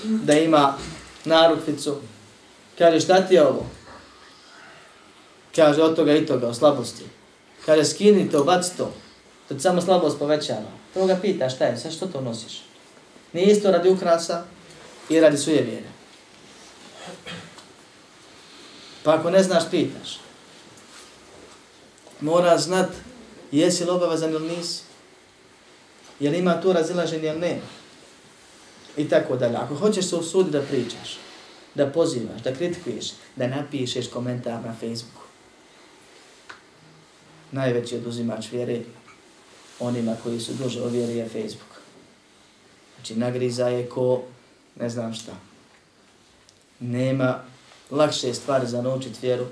[0.04, 0.78] da ima
[1.26, 1.96] narukvicu,
[2.78, 3.66] kaže šta ti je ovo?
[5.56, 7.04] Kaže od toga i toga, o slabosti.
[7.66, 8.94] Kaže skini to, baci to.
[9.48, 10.72] To ti samo slabost povećava.
[10.94, 12.62] To ga pita šta je, sve što to nosiš?
[13.34, 14.44] Nije isto radi ukrasa
[15.10, 15.88] i radi suje vjere.
[19.04, 20.20] Pa ako ne znaš, pitaš.
[22.22, 22.90] Mora znat
[23.52, 24.84] jesi li obavezan ili nisi.
[26.20, 27.62] Jer ima tu razilaženje ili nema.
[28.98, 29.56] I tako dalje.
[29.56, 31.18] Ako hoćeš se usuditi da pričaš,
[31.76, 35.22] da pozivaš, da kritikuješ, da napišeš komentar na Facebooku.
[37.52, 38.82] Najveći oduzimač vjere
[39.80, 41.82] onima koji su duže ovjeri je Facebook.
[42.96, 44.24] Znači nagriza je ko
[44.80, 45.32] ne znam šta.
[46.80, 47.44] Nema
[47.92, 49.46] lakše stvari za naučiti vjeru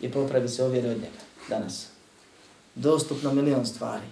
[0.00, 1.86] i popravi se ovjeri od njega danas.
[2.74, 4.06] Dostupno milion stvari.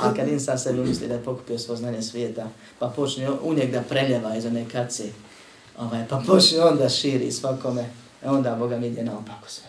[0.00, 3.70] A kad insan sebi misli da je pokupio svo znanje svijeta, pa počne u njeg
[3.70, 5.04] da preljeva iz one kace,
[5.78, 7.90] ovaj, pa počne onda širi svakome,
[8.22, 9.68] e onda Boga mi ide naopako sve.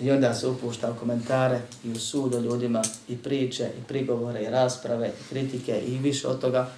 [0.00, 4.42] I onda se upušta u komentare i u sud o ljudima i priče i prigovore
[4.42, 6.70] i rasprave i kritike i više od toga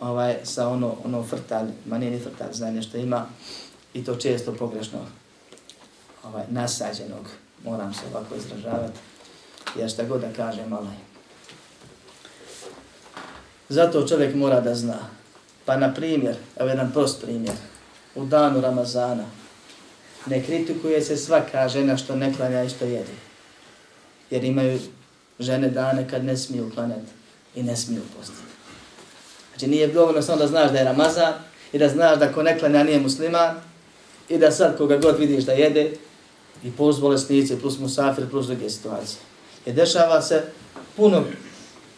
[0.00, 3.26] ovaj, sa ono, ono frtalj, ma nije ni frtalj znanje što ima
[3.94, 4.98] i to često pogrešno
[6.24, 7.26] ovaj, nasađenog,
[7.64, 8.98] moram se ovako izražavati,
[9.76, 10.94] jer šta god da kaže malo ovaj.
[10.94, 11.00] je.
[13.68, 14.98] Zato čovjek mora da zna.
[15.64, 17.54] Pa na primjer, evo jedan prost primjer,
[18.14, 19.24] u danu Ramazana,
[20.26, 23.12] ne kritikuje se svaka žena što ne klanja i što jede.
[24.30, 24.80] Jer imaju
[25.38, 27.12] žene dane kad ne smiju klanjati
[27.54, 28.42] i ne smiju postiti.
[29.50, 31.32] Znači nije dovoljno samo da znaš da je Ramazan
[31.72, 33.54] i da znaš da ko ne klanja nije musliman
[34.28, 35.92] i da sad koga god vidiš da jede
[36.64, 39.18] i plus bolesnici, plus musafir, plus druge situacije.
[39.66, 40.42] Jer dešava se
[40.96, 41.24] puno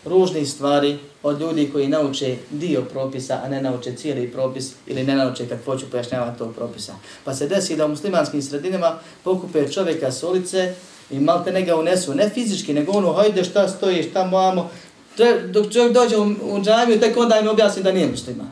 [0.05, 5.15] ružnih stvari od ljudi koji nauče dio propisa, a ne nauče cijeli propis ili ne
[5.15, 6.93] nauče kad hoću pojašnjavati tog propisa.
[7.25, 10.75] Pa se desi da u muslimanskim sredinama pokupe čovjeka s ulice
[11.11, 14.71] i malte ne ga unesu, ne fizički, nego ono, hajde šta stojiš, tamo, amo,
[15.49, 18.51] dok čovjek dođe u, u džamiju, tek onda im objasni da nije musliman.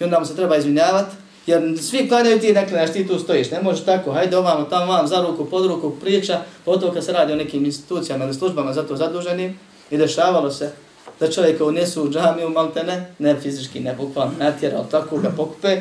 [0.00, 1.16] I onda mu se treba izvinjavati,
[1.46, 4.92] jer svi klanjaju ti ne klanjaš, ti tu stojiš, ne možeš tako, hajde ovamo, tamo
[4.92, 8.72] vam, za ruku, pod ruku, priča, potom kad se radi o nekim institucijama ili službama
[8.72, 9.58] za to zaduženim,
[9.90, 10.72] i dešavalo se
[11.20, 15.80] da čovjeka unesu u džamiju, maltene, ne fizički, ne bukvalno natjera, ali tako ga pokupe,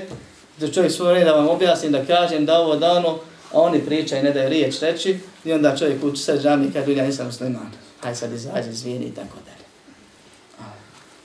[0.59, 3.19] da čovjek svoj red da vam objasnim, da kažem, da ovo dano,
[3.51, 6.99] a oni pričaju, ne daju riječ reći, i onda čovjek uči sve džamije, i ljudi,
[6.99, 7.71] ja nisam musliman,
[8.01, 9.61] hajde sad izađe, izvijeni i tako dalje.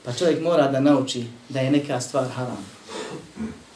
[0.05, 2.65] Pa čovjek mora da nauči da je neka stvar haram.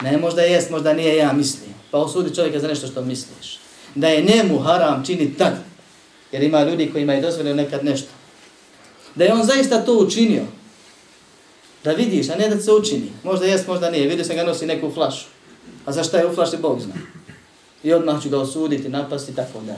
[0.04, 1.74] Ne možda jest, možda nije ja mislim.
[1.92, 3.60] Pa osudi čovjeka za nešto što misliš.
[3.96, 5.54] Da je njemu haram čini tad.
[6.32, 8.08] Jer ima ljudi koji imaju dozvoljeno nekad nešto.
[9.16, 10.44] Da je on zaista to učinio.
[11.84, 13.12] Da vidiš, a ne da se učini.
[13.24, 14.08] Možda jest, možda nije.
[14.08, 15.26] Vidio sam ga nosi neku flašu.
[15.86, 16.94] A za šta je u flaši, Bog zna.
[17.84, 19.76] I odmah ću ga osuditi, napasti, tako da.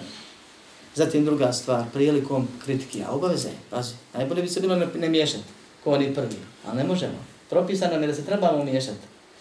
[0.95, 3.03] Zatim druga stvar, prilikom kritike.
[3.07, 3.93] A obaveze, pazi.
[4.13, 5.43] Najbolje bi se bilo ne, ne miješati
[5.83, 6.35] ko oni prvi.
[6.67, 7.25] Ali ne možemo.
[7.49, 8.99] Propisano je da se trebamo miješati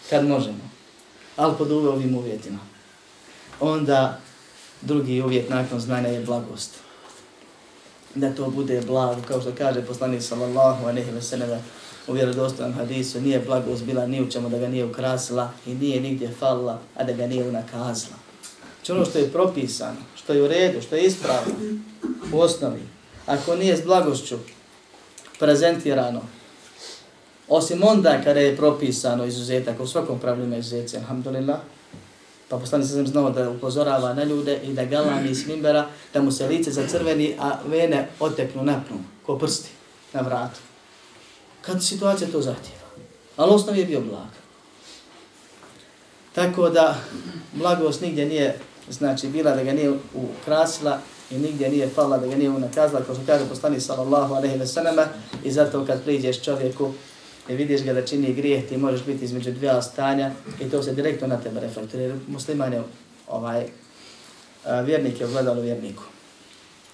[0.09, 0.72] kad možemo.
[1.35, 2.59] Ali pod ovim uvjetima.
[3.59, 4.19] Onda
[4.81, 6.71] drugi uvjet nakon znanja je blagost.
[8.15, 11.63] Da to bude blago, kao što kaže poslanik sallallahu alaihi wa sallam
[12.07, 16.01] u vjerodostojnom hadisu, nije blagost bila ni u čemu da ga nije ukrasila i nije
[16.01, 18.15] nigdje falila, a da ga nije unakazila.
[18.75, 21.53] Znači ono što je propisano, što je u redu, što je ispravno,
[22.33, 22.81] u osnovi,
[23.25, 24.37] ako nije s blagošću,
[25.39, 26.21] prezentirano.
[27.55, 31.59] Osim onda kada je propisano izuzetak, u svakom pravilu ima izuzetci, alhamdulillah,
[32.49, 36.31] pa poslani se znao da upozorava na ljude i da galami iz mimbera, da mu
[36.31, 39.69] se lice zacrveni, a vene oteknu napnu, ko prsti,
[40.13, 40.59] na vratu.
[41.61, 42.87] Kad situacija to zahtjeva.
[43.37, 44.33] Ali osnov je bio blag.
[46.35, 46.97] Tako da
[47.53, 50.99] blagost nigdje nije, znači bila da ga nije ukrasila,
[51.31, 54.67] i nigdje nije fala da ga nije unakazla, kao što kaže poslani sallallahu alaihi ve
[54.67, 55.07] sallam,
[55.43, 56.93] i zato kad priđeš čovjeku
[57.49, 60.93] ne vidiš ga da čini grijeh, ti možeš biti između dvije stanja i to se
[60.93, 62.03] direktno na tebe reflektuje.
[62.03, 62.83] Jer musliman je
[63.27, 63.69] ovaj, e,
[64.85, 66.03] vjernik je ogledalo vjerniku,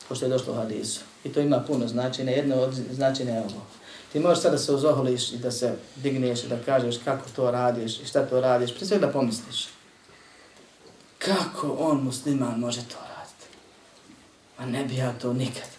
[0.08, 1.02] ko što je došlo u hadisu.
[1.24, 3.66] I to ima puno značenja, jedno od značenja je ovo.
[4.12, 7.52] Ti možeš sada da se uzoholiš i da se digneš i da kažeš kako to
[7.52, 9.68] radiš i šta to radiš, prije sve da pomisliš.
[11.18, 13.46] Kako on musliman može to raditi?
[14.58, 15.70] A ne bi ja to nikad.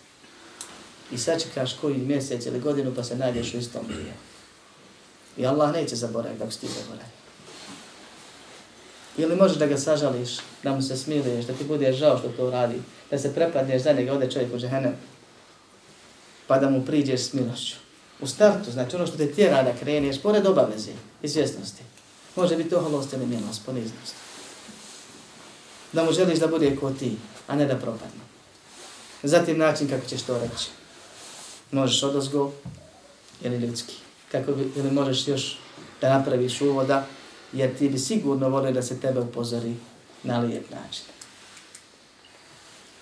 [1.13, 4.30] I sad čekaš koji mjesec ili godinu pa se nađeš u istom griju.
[5.41, 7.21] I Allah neće zaboraviti ako si ti zaboravio.
[9.17, 12.51] Ili možeš da ga sažališ, da mu se smiliješ, da ti bude žao što to
[12.51, 14.95] radi, da se prepadneš za njega, ode čovjek u džehennem,
[16.47, 17.77] pa da mu priđeš s milošću.
[18.21, 21.83] U startu, znači ono što te tjera da kreneš, pored obaveze i svjesnosti,
[22.37, 24.15] Može biti oholost ili milost, poniznost.
[25.93, 28.21] Da mu želiš da bude ko ti, a ne da propadne.
[29.23, 30.69] Zatim način kako ćeš to reći.
[31.73, 32.53] Možeš odozgo
[33.43, 33.95] ili ljudski.
[34.33, 35.59] Kako bi, ili možeš još
[36.01, 37.07] da napraviš uvoda,
[37.53, 39.75] jer ti bi sigurno volio da se tebe upozori
[40.23, 41.05] na lijep način.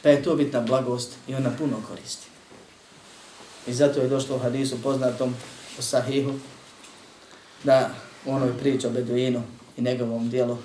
[0.02, 2.26] Pa je to bitna blagost i ona puno koristi.
[3.66, 5.34] I zato je došlo u hadisu poznatom
[5.78, 6.32] u Sahihu
[7.64, 7.90] da
[8.26, 9.42] u onoj priči o Beduinu
[9.76, 10.58] i njegovom dijelu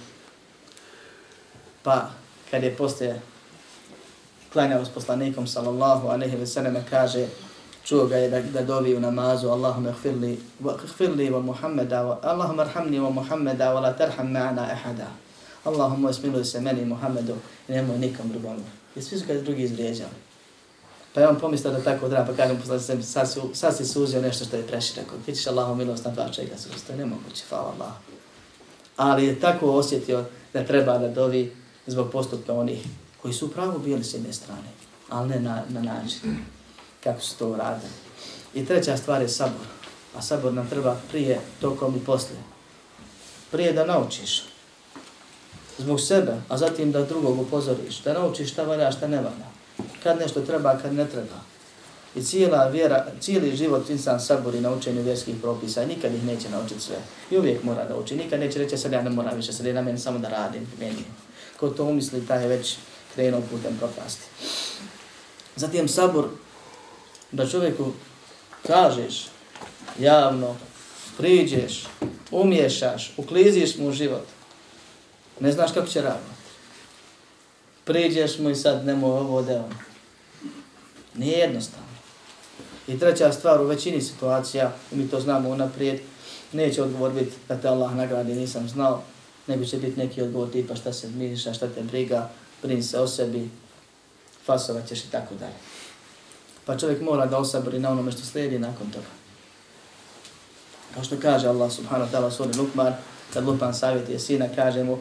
[1.84, 2.10] pa
[2.52, 3.22] kad je poslije
[4.54, 7.28] klanjao s poslanikom sallallahu alaihi wa sallam kaže
[7.84, 12.18] čuo ga je da, da dovi u namazu Allahumma ihfirli, wa gfirli wa Muhammeda wa
[12.22, 15.08] Allahumma arhamni wa Muhammeda wa la tarham ma'ana ahada
[15.66, 17.36] Allahumma smiluj se meni Muhammedu
[17.68, 18.64] i nemoj nikom drugom.
[18.96, 20.12] I svi su ga drugi izvrijeđali.
[21.14, 23.86] Pa je on pomislio da tako odra, pa kažem posla se, sad, su, sad si
[23.86, 25.16] suzio nešto što je preširako.
[25.26, 27.92] Ti ćeš Allahom milost na dva čega suzio, to je nemoguće, hvala Allah.
[28.96, 31.56] Ali je tako osjetio da treba da dovi
[31.88, 32.86] zbog postupka onih
[33.22, 34.70] koji su pravo bili s jedne strane,
[35.10, 36.38] ali ne na, na način
[37.04, 37.92] kako su to uradili.
[38.54, 39.68] I treća stvar je sabor.
[40.16, 42.40] A sabor nam treba prije, tokom i poslije.
[43.52, 44.44] Prije da naučiš
[45.78, 49.48] zbog sebe, a zatim da drugog upozoriš, da naučiš šta valja, šta ne valja.
[50.04, 51.40] Kad nešto treba, kad ne treba.
[52.16, 56.50] I cijela vjera, cijeli život insan sabori na učenju vjerskih propisa i nikad ih neće
[56.50, 56.96] naučiti sve.
[57.32, 58.16] I uvijek mora da uči.
[58.16, 60.68] Nikad neće reći sad ja ne moram više, sad je na meni samo da radim,
[60.80, 61.04] meni.
[61.60, 62.76] Ko to umisli, taj je već
[63.14, 64.24] krenuo putem propasti.
[65.56, 66.28] Zatim sabor,
[67.34, 67.92] da čovjeku
[68.68, 69.28] kažeš
[70.00, 70.56] javno,
[71.18, 71.84] priđeš,
[72.32, 74.26] umješaš, ukliziš mu u život,
[75.40, 76.34] ne znaš kako će raditi.
[77.86, 79.74] Priđeš mu i sad nemoj ovo da on.
[81.16, 81.88] Nije jednostavno.
[82.88, 86.00] I treća stvar, u većini situacija, mi to znamo unaprijed,
[86.52, 89.04] neće odgovor biti da te Allah nagradi, nisam znao,
[89.48, 92.30] nego će biti neki odgovor tipa šta se miriša, šta te briga,
[92.64, 93.50] brin se o sebi,
[94.46, 95.73] fasovat ćeš i tako dalje.
[96.66, 99.12] Pa čovjek mora da osabri na onome što slijedi nakon toga.
[100.94, 102.94] Kao što kaže Allah subhanahu wa ta'ala suri Lukman,
[103.34, 104.98] kad Lukman savjetuje sina, kaže mu,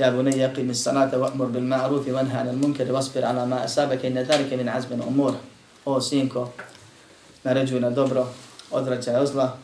[0.00, 3.56] Ja bu ne yaqim as-salata wa'mur bil ma'ruf wa anha 'anil munkar wasbir 'ala ma
[3.56, 5.34] asabaka inna dhalika min 'azmi al-umur.
[5.84, 6.48] O sinko,
[7.44, 8.26] naređuj na dobro,
[8.70, 9.58] odvraćaj od zla.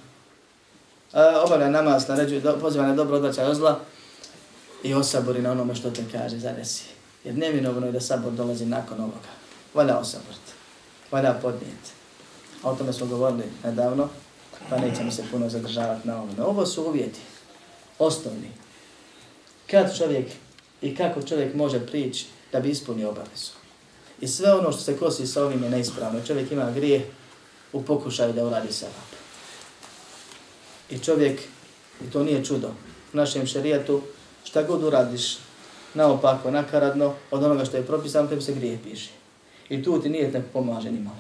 [1.12, 3.80] E, obavlja namaz, naređuj, do, poziva na dobro, odvraćaj od zla
[4.82, 6.84] i osabori na onome što te kaže, zadesi.
[7.24, 9.32] Jer neminovno je da sabor dolazi nakon ovoga.
[9.74, 10.34] Valja osabor
[11.10, 11.90] valja podnijeti.
[12.62, 14.08] O tome smo govorili nedavno,
[14.70, 16.42] pa nećemo se puno zadržavati na ovome.
[16.42, 17.20] Ovo su uvjeti,
[17.98, 18.50] osnovni,
[19.70, 20.26] kad čovjek
[20.82, 23.50] i kako čovjek može prići da bi ispunio obavezu.
[24.20, 26.20] I sve ono što se kosi sa ovim je neispravno.
[26.26, 27.10] Čovjek ima grije
[27.72, 28.94] u pokušaju da uradi sevap.
[30.90, 31.40] I čovjek,
[32.04, 32.68] i to nije čudo,
[33.12, 34.02] u našem šerijetu,
[34.44, 35.38] šta god uradiš
[35.94, 39.10] naopako, nakaradno, od onoga što je propisano, tebi se grije piše.
[39.68, 41.18] I tu ti nije ne pomaže ni malo.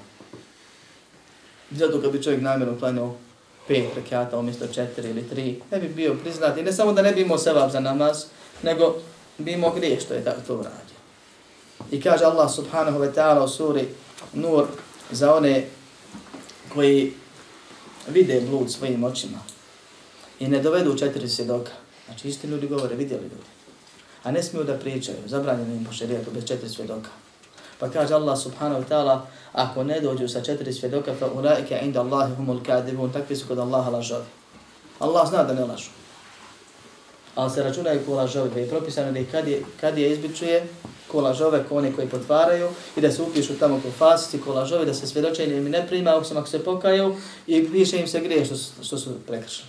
[1.70, 3.12] Zato kad bi čovjek namjerno klanio
[3.68, 6.58] pet rekata umjesto četiri ili tri, ne bi bio priznat.
[6.58, 8.24] I ne samo da ne bi imao sevap za namaz,
[8.62, 8.94] nego
[9.38, 10.96] bi imao grije što je da to uradio.
[11.90, 13.88] I kaže Allah subhanahu wa ta'ala u suri
[14.32, 14.66] Nur
[15.10, 15.66] za one
[16.74, 17.12] koji
[18.08, 19.38] vide blud svojim očima
[20.40, 21.72] i ne dovedu četiri svjedoka.
[22.06, 23.50] Znači isti ljudi govore, vidjeli ljudi.
[24.22, 27.10] A ne smiju da pričaju, zabranjeno im po šerijetu bez četiri svjedoka.
[27.80, 29.20] Pa kaže Allah subhanahu wa ta'ala,
[29.52, 33.58] ako ne dođu sa četiri svjedoka, fa ulaike inda Allahi humul kadibun, takvi su kod
[33.58, 34.24] Allaha lažovi.
[34.98, 35.90] Allah zna da ne lažu
[37.36, 40.66] ali se računaju ko lažove, da je propisano da kad je, kad je izbičuje
[41.08, 44.84] ko lažove, ko one koji potvaraju i da se upišu tamo ko fasici, ko lažove,
[44.84, 48.44] da se svjedočenje im ne prima, osim ako se pokaju i više im se grije
[48.44, 49.68] što, što su prekršili.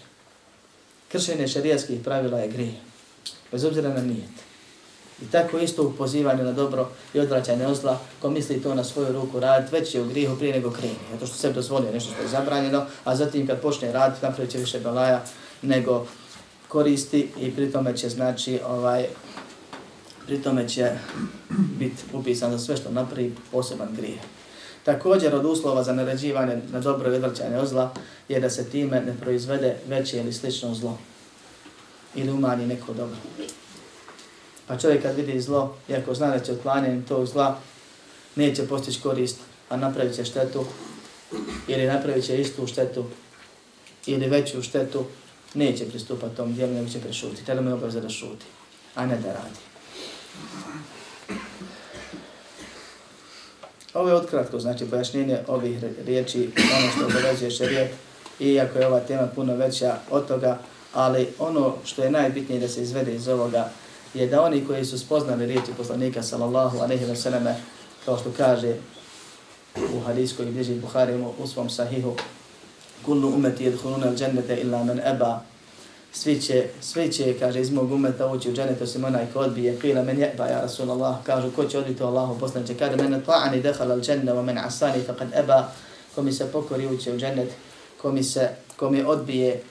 [1.11, 2.73] Kršenje šarijatskih pravila je grije,
[3.51, 4.46] bez obzira na nijet.
[5.21, 8.83] I tako isto u pozivanju na dobro i odvraćanje od zla, ko misli to na
[8.83, 10.95] svoju ruku raditi, već je u grihu prije nego kreni.
[11.11, 14.57] Zato što se dozvolio nešto što je zabranjeno, a zatim kad počne raditi, napravit će
[14.57, 15.23] više belaja
[15.61, 16.05] nego
[16.67, 19.07] koristi i pritome će znači ovaj
[20.25, 20.91] pritome će
[21.79, 24.19] biti upisan za sve što napravi poseban grijeh.
[24.83, 27.93] Također od uslova za naređivanje na dobro i odvrćanje zla
[28.29, 30.97] je da se time ne proizvede veće ili slično zlo
[32.15, 33.17] ili umanji neko dobro.
[34.67, 37.59] Pa čovjek kad vidi zlo, iako zna da će otklanjanjem tog zla,
[38.35, 39.37] neće postići korist,
[39.69, 40.65] a napravit će štetu
[41.67, 43.05] ili napravit će istu štetu
[44.05, 45.05] ili veću štetu,
[45.53, 47.45] neće pristupati tom dijelu, nego će prešuti.
[47.45, 48.45] Tada mu je obaveza da šuti,
[48.95, 49.59] a ne da radi.
[53.93, 57.91] Ovo je otkratko, znači pojašnjenje ovih riječi, ono što obavezuje šarijet,
[58.39, 60.59] iako je ova tema puno veća od toga,
[60.93, 63.69] ali ono što je najbitnije da se izvede iz ovoga
[64.17, 67.55] je da oni koji su spoznali riječi poslanika sallallahu alejhi ve selleme
[68.05, 68.75] kao što kaže
[69.95, 72.15] u hadijskoj bliži Buhari u svom sahihu
[73.05, 75.41] kullu umeti yadkhuluna al-jannata illa man eba,
[76.11, 79.79] svi će, svi će, kaže, iz mog umeta ući u dženet, osim onaj ko odbije,
[79.79, 83.93] kila men jeba, ja Rasulallah, kažu, ko će odbiti Allahu poslanče, kada men ta'ani dehala
[83.93, 85.71] al dženne, wa men asani, faqad eba,
[86.15, 87.51] ko mi se pokori ući u dženet,
[88.01, 89.61] ko mi se, ko mi odbije,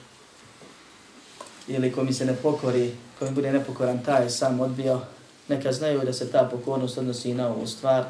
[1.67, 5.01] ili ko mi se ne pokori, ko bude nepokoran, taj sam odbio,
[5.47, 8.05] neka znaju da se ta pokornost odnosi i na ovu stvar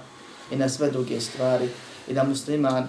[0.51, 1.69] i na sve druge stvari
[2.07, 2.87] i da musliman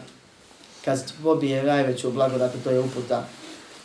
[0.85, 3.25] kad pobije najveću blagodat, to je uputa,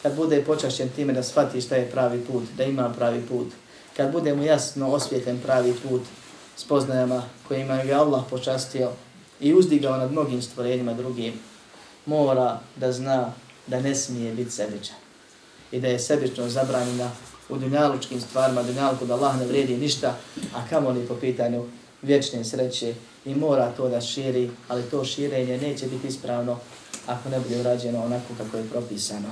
[0.02, 3.48] kad bude počašćen time da shvati šta je pravi put, da ima pravi put,
[3.98, 6.02] kad bude mu jasno osvjeten pravi put
[6.58, 8.92] s poznajama kojima je ga Allah počastio
[9.40, 11.34] i uzdigao nad mnogim stvorenjima drugim,
[12.06, 13.34] mora da zna
[13.68, 14.96] da ne smije biti sebičan
[15.72, 17.12] i da je sebično zabranjena
[17.50, 20.16] u dunjalučkim stvarima, dunjalku da Allah ne vredi ništa,
[20.56, 21.66] a kamo li po pitanju
[22.02, 22.94] vječne sreće
[23.26, 26.60] i mora to da širi, ali to širenje neće biti ispravno
[27.08, 29.30] ako ne bude urađeno onako kako je propisano.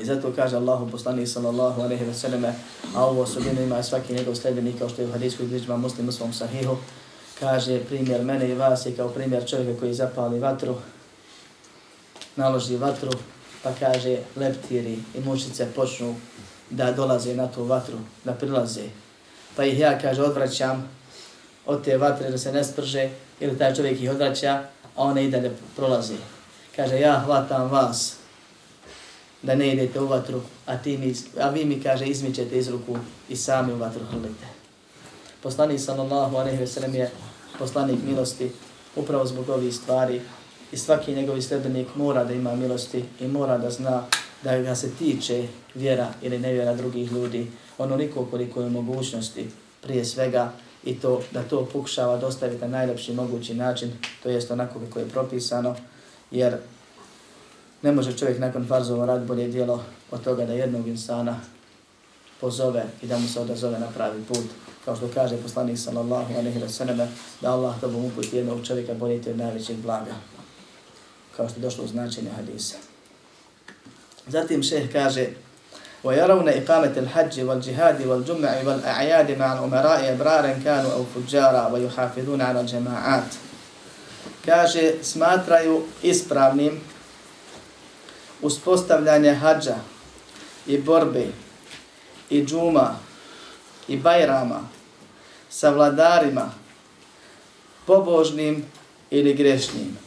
[0.00, 2.54] I zato kaže Allahu poslanik sallallahu alejhi ve selleme,
[2.94, 6.12] a ovo osobino ima svaki njegov sledbenik kao što je u hadisku između muslim u
[6.12, 6.76] svom sahihu,
[7.40, 10.74] kaže primjer mene i vas je kao primjer čovjeka koji zapali vatru,
[12.36, 13.10] naloži vatru,
[13.62, 16.14] pa kaže leptiri i mušice počnu
[16.70, 18.84] da dolaze na tu vatru, da prilaze.
[19.56, 20.90] Pa ih ja, kaže, odvraćam
[21.66, 24.62] od te vatre da se ne sprže, ili taj čovjek ih odvraća,
[24.96, 26.14] a one i dalje prolaze.
[26.76, 28.14] Kaže, ja hvatam vas,
[29.42, 32.96] da ne idete u vatru, a, ti mi, a vi mi, kaže, izmićete iz ruku
[33.28, 34.46] i sami u vatru hrlite.
[35.42, 37.10] Poslanik sallallahu alaihi ve sellem je
[37.58, 38.50] poslanik milosti
[38.96, 40.20] upravo zbog ovih stvari
[40.72, 44.04] i svaki njegovi sljedbenik mora da ima milosti i mora da zna
[44.42, 47.46] da ga se tiče vjera ili nevjera drugih ljudi
[47.78, 49.50] onoliko koliko je mogućnosti
[49.82, 50.52] prije svega
[50.84, 53.92] i to da to pokušava dostaviti na najlepši mogući način,
[54.22, 55.76] to jest onako kako je propisano,
[56.30, 56.58] jer
[57.82, 61.40] Ne može čovjek nakon farzova rad bolje dijelo od toga da jednog insana
[62.40, 64.44] pozove i da mu se odazove na pravi put.
[64.84, 67.08] Kao što kaže poslanik sallallahu alaihi wa sallam,
[67.40, 70.37] da Allah tobom uputi jednog čovjeka bolje od najvećeg blaga
[71.37, 72.77] Kao što je došlo u značenju hadisa.
[74.27, 75.27] Zatim šeh kaže,
[76.03, 83.31] ويرون إقامة الحج والجهاد والجمع والأعياد مع الأمراء إبرارا كانوا أو فجارا ويحافظون على الجماعات.
[84.45, 86.81] Kaže, smatraju ispravnim
[88.41, 89.75] uspostavljanje hađa
[90.67, 91.27] i borbe
[92.29, 92.95] i džuma
[93.87, 94.59] i bajrama
[95.49, 96.51] sa vladarima
[97.85, 98.65] pobožnim
[99.09, 99.97] ili grešnim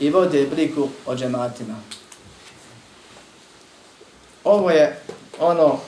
[0.00, 1.74] i vode brigu o džematima.
[4.44, 5.00] Ovo je
[5.38, 5.78] ono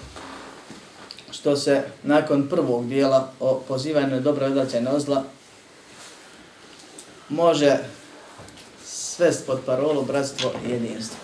[1.30, 5.24] što se nakon prvog dijela o pozivanju dobro odlaća ozla
[7.28, 7.76] može
[8.84, 11.18] svest pod parolu bratstvo i jedinstvo.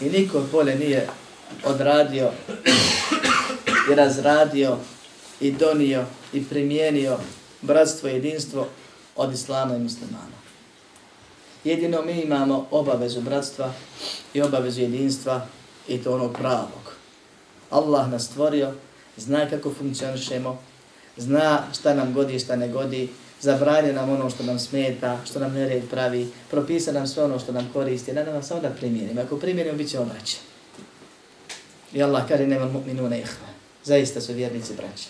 [0.00, 1.08] I niko bolje nije
[1.64, 2.30] odradio
[3.92, 4.76] i razradio
[5.40, 7.18] i donio i primijenio
[7.60, 8.68] bratstvo i jedinstvo
[9.16, 10.42] od islama i muslimana.
[11.64, 13.72] Jedino mi imamo obavezu bratstva
[14.34, 15.46] i obavezu jedinstva
[15.88, 16.92] i to onog pravog.
[17.70, 18.72] Allah nas stvorio,
[19.16, 20.58] zna kako funkcionišemo,
[21.16, 23.08] zna šta nam godi i šta ne godi,
[23.40, 27.52] zabranje nam ono što nam smeta, što nam nered pravi, propisa nam sve ono što
[27.52, 29.20] nam koristi, da nam samo da primjenimo.
[29.20, 30.36] Ako primjenimo, bit će obraće.
[31.92, 33.48] I Allah kaže, nema mu'minu ihva.
[33.84, 35.08] Zaista su vjernici braća.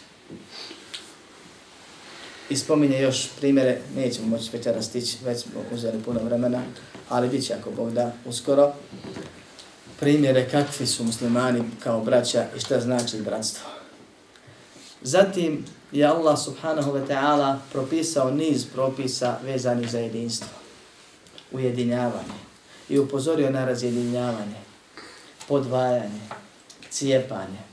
[2.51, 6.63] I spominje još primjere, nećemo moći večera stići, već smo uzeli puno vremena,
[7.09, 8.73] ali bit će ako Bog da uskoro,
[10.01, 13.71] primjere kakvi su muslimani kao braća i šta znači bratstvo.
[15.03, 20.49] Zatim, je Allah subhanahu wa ta'ala propisao niz propisa vezanih za jedinstvo,
[21.53, 22.39] ujedinjavanje.
[22.89, 24.61] I upozorio na razjedinjavanje,
[25.49, 26.21] podvajanje,
[26.91, 27.72] cijepanje.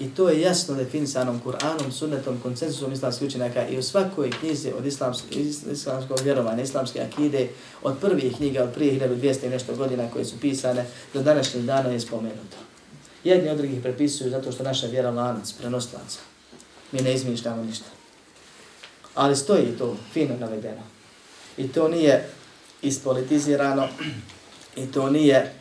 [0.00, 4.86] I to je jasno definisanom Kur'anom, sunnetom, konsensusom islamskih učenjaka i u svakoj knjizi od
[4.86, 5.30] islamskog,
[5.72, 7.48] islamskog vjerovanja, islamske akide,
[7.82, 11.88] od prvih knjiga, od prije 1200 i nešto godina koje su pisane, do današnjeg dana
[11.88, 12.56] je spomenuto.
[13.24, 16.18] Jedni od drugih prepisuju zato što naša vjera lanac, prenoslaca
[16.92, 17.86] mi ne izmišljamo ništa.
[19.14, 20.82] Ali stoji to fino navedeno.
[21.56, 22.28] I to nije
[22.82, 23.88] ispolitizirano
[24.76, 25.54] i to nije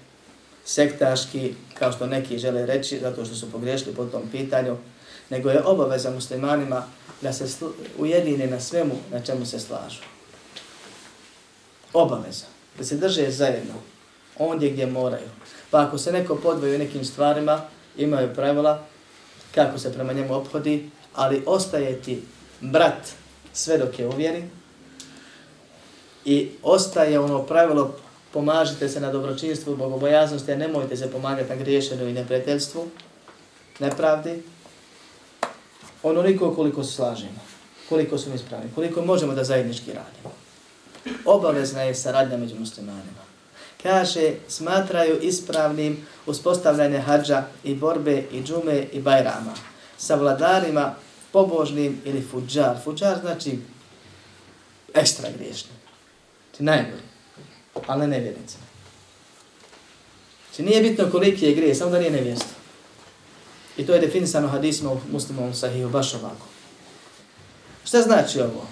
[0.66, 4.78] sektaški, kao što neki žele reći, zato što su pogrešili po tom pitanju,
[5.30, 6.84] nego je obaveza muslimanima
[7.22, 7.66] da se
[7.98, 10.02] ujedine na svemu na čemu se slažu.
[11.94, 12.46] Obaveza.
[12.78, 13.74] Da se drže zajedno.
[14.40, 15.30] ondje gdje moraju.
[15.72, 17.62] Pa ako se neko podvoji u nekim stvarima,
[17.98, 18.84] imaju pravila
[19.56, 22.24] kako se prema njemu obhodi, ali ostaje ti
[22.62, 23.08] brat
[23.54, 24.44] sve dok je uvjeri
[26.26, 27.96] i ostaje ono pravilo
[28.34, 32.88] pomažite se na dobročinstvu, bogobojaznosti, a nemojte se pomagati na griješenju i neprijateljstvu,
[33.80, 34.44] nepravdi,
[36.04, 37.40] onoliko koliko se slažemo,
[37.90, 40.36] koliko smo ispravni, koliko možemo da zajednički radimo.
[41.26, 43.28] Obavezna je saradnja među muslimanima.
[43.84, 49.54] Kaže, smatraju ispravnim uspostavljanje hađa i borbe i džume i bajrama
[49.98, 50.96] sa vladarima
[51.32, 52.76] pobožnim ili fuđar.
[52.84, 53.60] Fuđar znači
[54.94, 55.72] ekstra griješni.
[56.58, 57.04] Ti najgori,
[57.88, 58.64] ali ne nevjernicima.
[60.48, 62.50] Znači nije bitno koliki je grije, samo da nije nevjesto.
[63.78, 66.48] I to je definisano hadisima u muslimovom sahiju, baš ovako.
[67.86, 68.68] Šta znači ovo?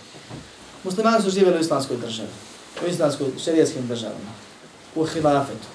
[0.83, 2.29] Muslimani su živjeli u islamskoj državi,
[2.85, 4.31] u islamskoj šerijetskim državama,
[4.95, 5.67] u hilafetu.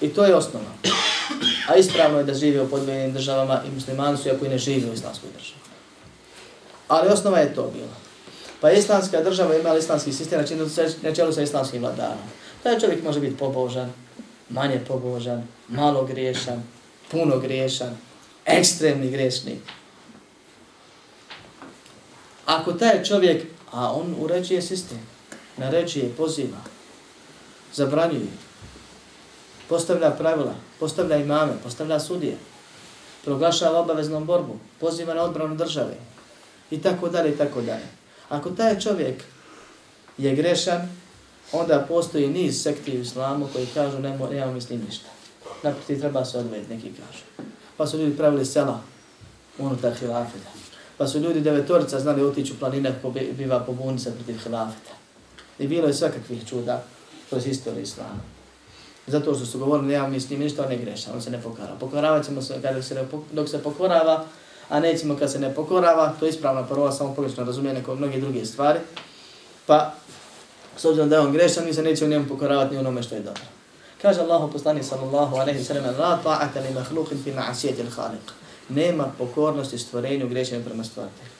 [0.00, 0.72] I to je osnova.
[1.68, 4.90] A ispravno je da žive u podvijenim državama i muslimani su, ako i ne žive
[4.90, 5.60] u islamskoj državi.
[6.88, 7.96] Ali osnova je to bila.
[8.60, 10.44] Pa islamska država ima islamski sistem
[11.02, 12.18] na čelu sa islamskim vladarom.
[12.66, 13.92] Taj čovjek može biti pobožan,
[14.48, 16.62] manje pobožan, malo griješan,
[17.10, 17.96] puno griješan,
[18.44, 19.58] ekstremni grešnik.
[22.46, 24.98] Ako taj čovjek, a on uređuje sistem,
[25.56, 26.58] naređuje, poziva,
[27.74, 28.34] zabranjuje,
[29.68, 32.36] postavlja pravila, postavlja imame, postavlja sudije,
[33.24, 35.94] proglašava obaveznom borbu, poziva na odbranu države
[36.70, 37.86] i tako dalje i tako dalje.
[38.28, 39.22] Ako taj čovjek
[40.18, 41.05] je grešan,
[41.52, 45.08] onda postoji niz sekti u islamu koji kažu nemo, nema mislim ništa.
[45.62, 47.48] Naproti treba se odvojiti, neki kažu.
[47.76, 48.80] Pa su ljudi pravili sela
[49.58, 50.48] unutar hilafeta.
[50.98, 54.92] Pa su ljudi devetorica znali otići u planine ko biva pobuni se protiv hilafeta.
[55.58, 56.82] I bilo je svakakvih čuda
[57.30, 58.20] kroz istoriju islama.
[59.06, 61.42] Zato što su govorili, nema mi s njim ništa, on ne greša, on se ne
[61.42, 61.78] pokorava.
[61.80, 64.24] Pokoravat ćemo se kada se ne, dok se pokorava,
[64.68, 68.20] a nećemo kad se ne pokorava, to je ispravna parola, samo pogrešno razumije neko mnoge
[68.20, 68.80] druge stvari.
[69.66, 69.94] Pa,
[70.76, 73.14] s obzirom da je on grešan, mi se neće u njemu pokoravati ni onome što
[73.14, 73.42] je dobro.
[74.02, 78.32] Kaže Allah poslani sallallahu alaihi sallam, la ta'ata li mahlukin fi ma'asijeti al-khaliq.
[78.68, 81.30] Nema pokornosti stvorenju grešenju prema stvaritelju.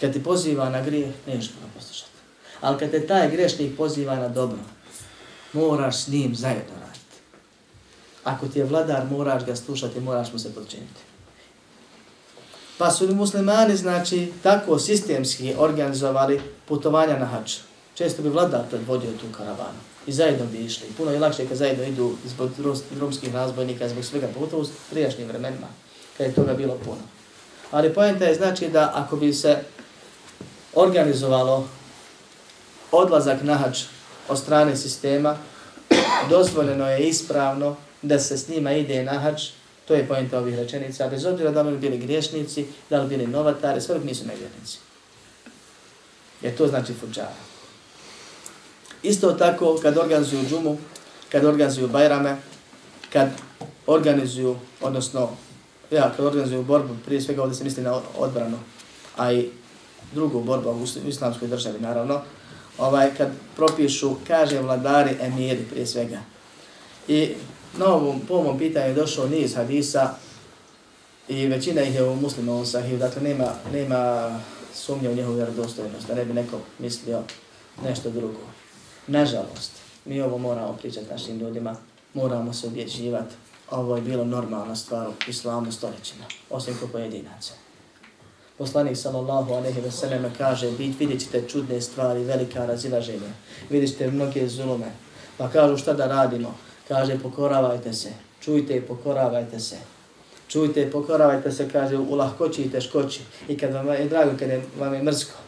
[0.00, 2.10] Kad ti poziva na grije, neš ga poslušati.
[2.60, 4.58] Ali kad te taj grešnik poziva na dobro,
[5.52, 7.16] moraš s njim zajedno raditi.
[8.24, 11.00] Ako ti je vladar, moraš ga slušati, moraš mu se podčiniti.
[12.78, 17.52] Pa su li muslimani, znači, tako sistemski organizovali putovanja na hač.
[17.94, 20.86] Često bi vladar predvodio tu karavanu i zajedno bi išli.
[20.96, 22.50] Puno je lakše kad zajedno idu zbog
[22.90, 25.66] drumskih razbojnika, zbog svega, pogotovo u prijašnjim vremenima,
[26.18, 27.00] kad je toga bilo puno.
[27.70, 29.58] Ali pojenta je znači da ako bi se
[30.74, 31.68] organizovalo
[32.92, 33.78] odlazak na hač
[34.28, 35.36] od strane sistema,
[36.30, 39.42] dozvoljeno je ispravno da se s njima ide na hač,
[39.84, 43.80] to je pojenta ovih rečenica, bez obzira da li bili griješnici, da li bili novatari,
[43.80, 44.78] sve nisu nevjernici.
[46.42, 47.51] Jer to znači fuđara.
[49.02, 50.76] Isto tako kad organizuju džumu,
[51.32, 52.36] kad organizuju bajrame,
[53.12, 53.28] kad
[53.86, 55.30] organizuju, odnosno,
[55.90, 58.58] ja, kad organizuju borbu, prije svega ovdje se misli na odbranu,
[59.16, 59.48] a i
[60.14, 62.20] drugu borbu u islamskoj državi, naravno,
[62.78, 66.20] ovaj, kad propišu, kaže vladari emiri prije svega.
[67.08, 67.34] I
[67.78, 70.14] na ovom, po ovom pitanju je došao niz hadisa
[71.28, 74.30] i većina ih je u muslimovom sahiju, dakle nema, nema
[74.74, 77.22] sumnje u njehovu vjerodostojnost, da ne bi neko mislio
[77.84, 78.61] nešto drugo.
[79.06, 79.72] Nažalost,
[80.04, 81.76] mi ovo moramo pričati našim ljudima,
[82.14, 83.34] moramo se objeđivati.
[83.70, 87.52] Ovo je bilo normalna stvar u islamu stoljećima, osim ko pojedinaca.
[88.58, 93.32] Poslanik sallallahu alejhi ve selleme kaže: "Bit vidjet ćete čudne stvari, velika razilaženja.
[93.70, 94.92] Vidjet ćete mnoge zulume."
[95.38, 96.54] Pa kažu šta da radimo?
[96.88, 98.12] Kaže pokoravajte se.
[98.40, 99.76] Čujte i pokoravajte se.
[100.48, 103.20] Čujte i pokoravajte se, kaže u lahkoći i teškoći.
[103.48, 105.38] I kad vam je drago, kad je, vam je mrsko.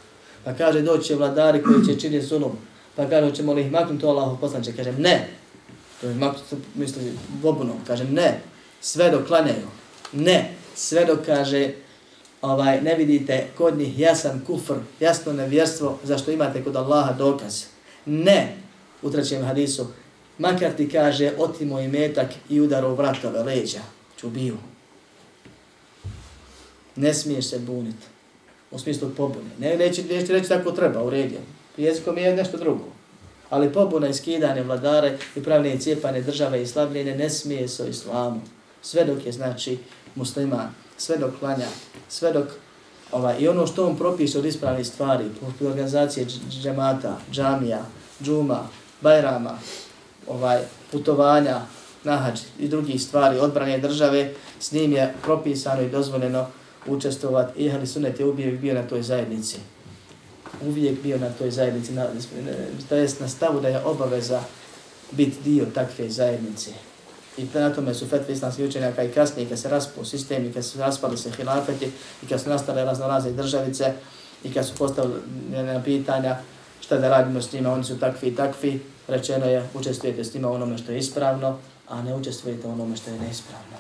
[0.45, 2.59] Pa kaže doći vladari koji će činiti zulum.
[2.97, 4.73] Pa kaže hoćemo li ih maknuti to Allahu poslanče?
[4.73, 5.29] Kažem, ne.
[6.01, 7.77] To je maknuti, misli, vobunom.
[7.87, 8.41] Kaže ne.
[8.81, 9.69] Sve dok klanjaju.
[10.13, 10.55] Ne.
[10.75, 11.73] Sve dok kaže
[12.45, 17.65] ovaj, ne vidite kod njih jasan kufr, jasno nevjerstvo, zašto imate kod Allaha dokaz.
[18.07, 18.57] Ne,
[19.03, 19.87] u trećem hadisu,
[20.39, 23.81] makar ti kaže otimo i metak i udaro u vratove leđa,
[24.21, 24.57] čubiju.
[26.97, 28.07] Ne smiješ se buniti,
[28.71, 29.51] u smislu pobune.
[29.59, 31.37] Ne, neće, neće reći tako treba, u redu.
[31.77, 32.85] Jezikom je nešto drugo.
[33.51, 37.87] Ali pobuna i skidanje vladare i pravne cijepane države i slabljenje ne smije se o
[37.87, 38.41] islamu.
[38.83, 39.79] Sve dok je, znači,
[40.15, 41.67] musliman sve dok klanja,
[42.09, 42.47] sve dok
[43.13, 47.85] ovaj, i ono što on propiše od ispravnih stvari, poput organizacije džemata, džamija,
[48.23, 48.69] džuma,
[49.01, 49.59] bajrama,
[50.27, 50.59] ovaj,
[50.93, 51.61] putovanja
[52.05, 56.47] nahađ i drugih stvari odbrane države, s njim je propisano i dozvoljeno
[56.87, 59.57] učestovati i ahli sunet je uvijek bio na toj zajednici.
[60.63, 62.07] Uvijek bio na toj zajednici, na,
[62.89, 64.41] to jest na stavu da je obaveza
[65.13, 66.71] biti dio takve zajednice.
[67.37, 70.65] I na tome su fetve islamskih učenjaka i kasnije, kad se raspo sistem i kad
[70.65, 71.91] su raspali se hilafeti
[72.23, 73.93] i kad su nastale razno razne državice
[74.45, 75.21] i kad su postavili
[75.53, 76.37] na pitanja
[76.81, 80.51] šta da radimo s njima, oni su takvi i takvi, rečeno je učestvujete s njima
[80.51, 83.77] onome što je ispravno, a ne učestvujete onome što je neispravno.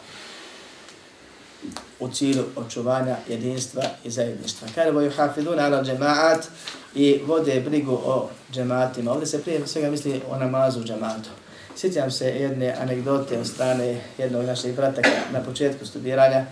[2.00, 4.68] U cilju očuvanja jedinstva i zajedništva.
[4.74, 6.46] Kada boju hafiduna ala džemaat
[6.94, 9.12] i vode brigu o džematima.
[9.12, 11.30] Ovdje se prije svega misli o namazu džematu.
[11.76, 15.00] Sjećam se jedne anegdote od strane jednog naših brata
[15.32, 16.46] na početku studiranja,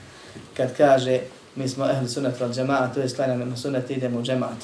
[0.57, 1.21] kad kaže
[1.57, 4.59] mi smo ehli sunat al džemaat, to je sklanjamo na sunat idemo u džemaat.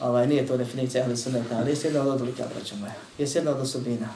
[0.00, 2.92] Ovaj, nije to definicija ehli sunata, ali je jedna od odlika, braćo moja.
[3.18, 4.08] Je jedna od osobina.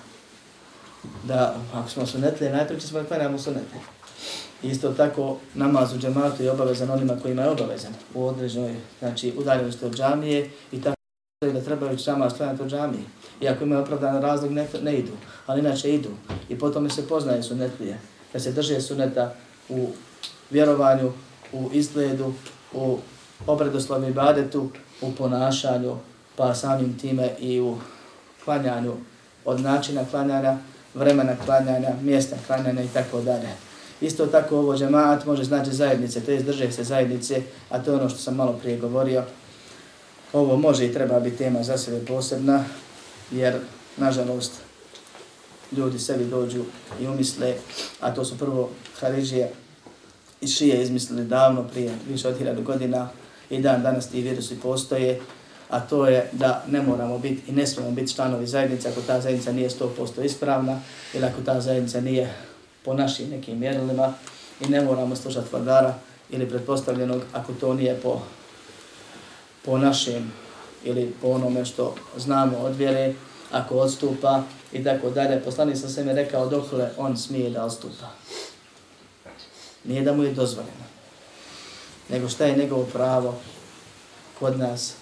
[1.25, 3.81] Da, ako smo sunetli, najprije ćemo klanjamo sunetli
[4.63, 9.85] Isto tako, namaz u džematu je obavezan onima kojima je obavezan u određenoj, znači, udaljenosti
[9.85, 10.97] od džamije i tako
[11.53, 13.03] da trebaju namaz klanjati od džamije.
[13.41, 15.13] I ako imaju opravdan razlog, ne, ne idu,
[15.47, 16.09] ali inače idu.
[16.49, 17.99] I potom se poznaje sunetlije,
[18.33, 19.35] da se drže suneta
[19.69, 19.89] u
[20.51, 21.13] vjerovanju,
[21.53, 22.33] u izgledu,
[22.73, 22.99] u
[23.47, 25.97] obredoslovnom ibadetu, u ponašanju,
[26.37, 27.79] pa samim time i u
[28.45, 28.97] klanjanju,
[29.45, 30.59] od načina klanjanja,
[30.95, 33.49] vremena klanjanja, mjesta klanjanja i tako dalje.
[34.01, 37.97] Isto tako ovo džemaat može znači zajednice, to je drže se zajednice, a to je
[37.97, 39.25] ono što sam malo prije govorio.
[40.33, 42.65] Ovo može i treba biti tema za sebe posebna,
[43.31, 43.55] jer
[43.97, 44.53] nažalost
[45.77, 46.65] ljudi sebi dođu
[47.01, 47.55] i umisle,
[48.01, 48.71] a to su prvo
[49.01, 49.53] Haridžije
[50.41, 53.09] i Šije izmislili davno prije, više od hiljadu godina,
[53.51, 55.21] i dan danas ti virusi postoje,
[55.69, 59.21] a to je da ne moramo biti i ne smijemo biti članovi zajednice ako ta
[59.21, 60.81] zajednica nije 100% ispravna
[61.15, 62.35] ili ako ta zajednica nije
[62.85, 64.15] po našim nekim mjerilima
[64.61, 65.95] i ne moramo slušati vladara
[66.31, 68.21] ili pretpostavljenog ako to nije po,
[69.65, 70.33] po našem
[70.85, 73.15] ili po onome što znamo od vjere,
[73.53, 75.45] ako odstupa i tako dalje.
[75.45, 78.07] Poslanik sam se mi rekao dokle on smije da odstupa.
[79.85, 80.91] Nije da mu je dozvoljeno
[82.11, 83.35] nego šta je njegovo pravo
[84.39, 84.95] kod nas.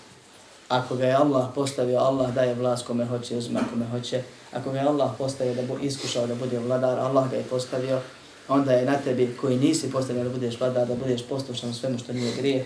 [0.68, 4.22] Ako ga je Allah postavio, Allah daje vlast kome hoće, uzme kome hoće.
[4.53, 7.99] Ako ga je Allah postavio da bu iskušao da bude vladar, Allah ga je postavio,
[8.47, 12.13] onda je na tebi koji nisi postavio da budeš vladar, da budeš poslušan svemu što
[12.13, 12.65] nije grije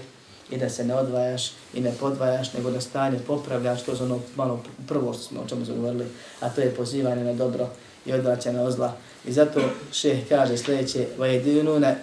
[0.50, 4.20] i da se ne odvajaš i ne podvajaš, nego da stanje popravljaš, to je ono
[4.36, 6.06] malo prvo što smo o čemu govorili,
[6.40, 7.70] a to je pozivanje na dobro
[8.06, 8.94] i odvraćanje na zla.
[9.26, 9.62] I zato
[9.92, 11.96] šeh kaže sljedeće, وَيَدِينُونَ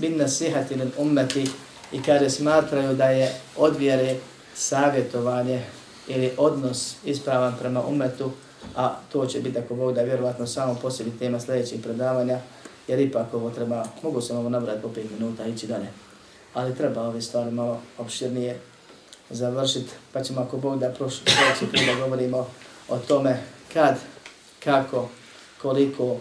[0.00, 1.48] بِنَّ سِحَةِ لِلْأُمَّةِ
[1.92, 4.16] i kaže smatraju da je odvjere
[4.54, 5.62] savjetovanje
[6.08, 8.30] ili odnos ispravan prema umetu,
[8.75, 12.39] a to će biti ako Bog da vjerovatno samo posebi tema sljedećeg predavanja,
[12.87, 15.87] jer ipak ovo treba, mogu se ovo nabrati po 5 minuta ići dalje,
[16.53, 18.59] ali treba ove stvari malo opširnije
[19.29, 22.47] završiti, pa ćemo ako Bog da prošli put da govorimo
[22.89, 23.37] o tome
[23.73, 23.95] kad,
[24.63, 25.09] kako,
[25.61, 26.17] koliko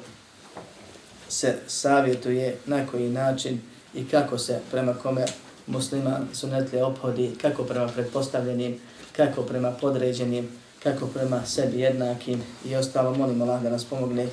[1.28, 3.60] se savjetuje, na koji način
[3.94, 5.24] i kako se prema kome
[5.66, 8.80] musliman sunetlije ophodi, kako prema pretpostavljenim,
[9.16, 13.14] kako prema podređenim, kako prema sebi jednakim i ostalo.
[13.14, 14.26] Molim Allah da nas pomogne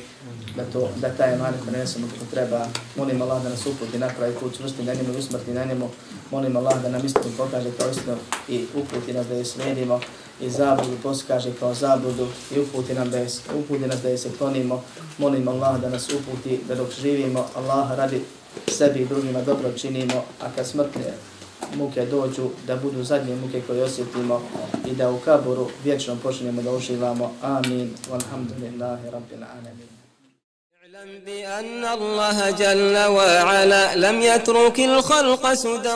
[0.56, 2.66] da, to, da taj emanet prenesemo kako treba.
[2.96, 5.90] Molim Allah da nas uputi na pravi put, čvrsti na njemu i usmrti na njemu.
[6.32, 8.18] Molim Allah da nam istinu pokaže kao istinu
[8.50, 10.00] i uputi nas da je slijedimo
[10.42, 14.30] i zabludu poskaže kao zabludu i uputi, nam da je, uputi nas da je se
[14.38, 14.84] klonimo.
[15.18, 18.22] Molim Allah da nas uputi da dok živimo Allah radi
[18.68, 21.14] sebi i drugima dobro činimo, a kad smrtne
[21.77, 24.43] muke dođu, da budu zadnje muke koje osjetimo
[24.87, 27.35] i da u kaburu vječno počnemo da uživamo.
[27.43, 27.95] Amin.
[28.11, 29.95] Walhamdulillahi rabbil alamin.
[30.95, 35.95] اعلم بأن الله جل وعلا لم يترك الخلق سدى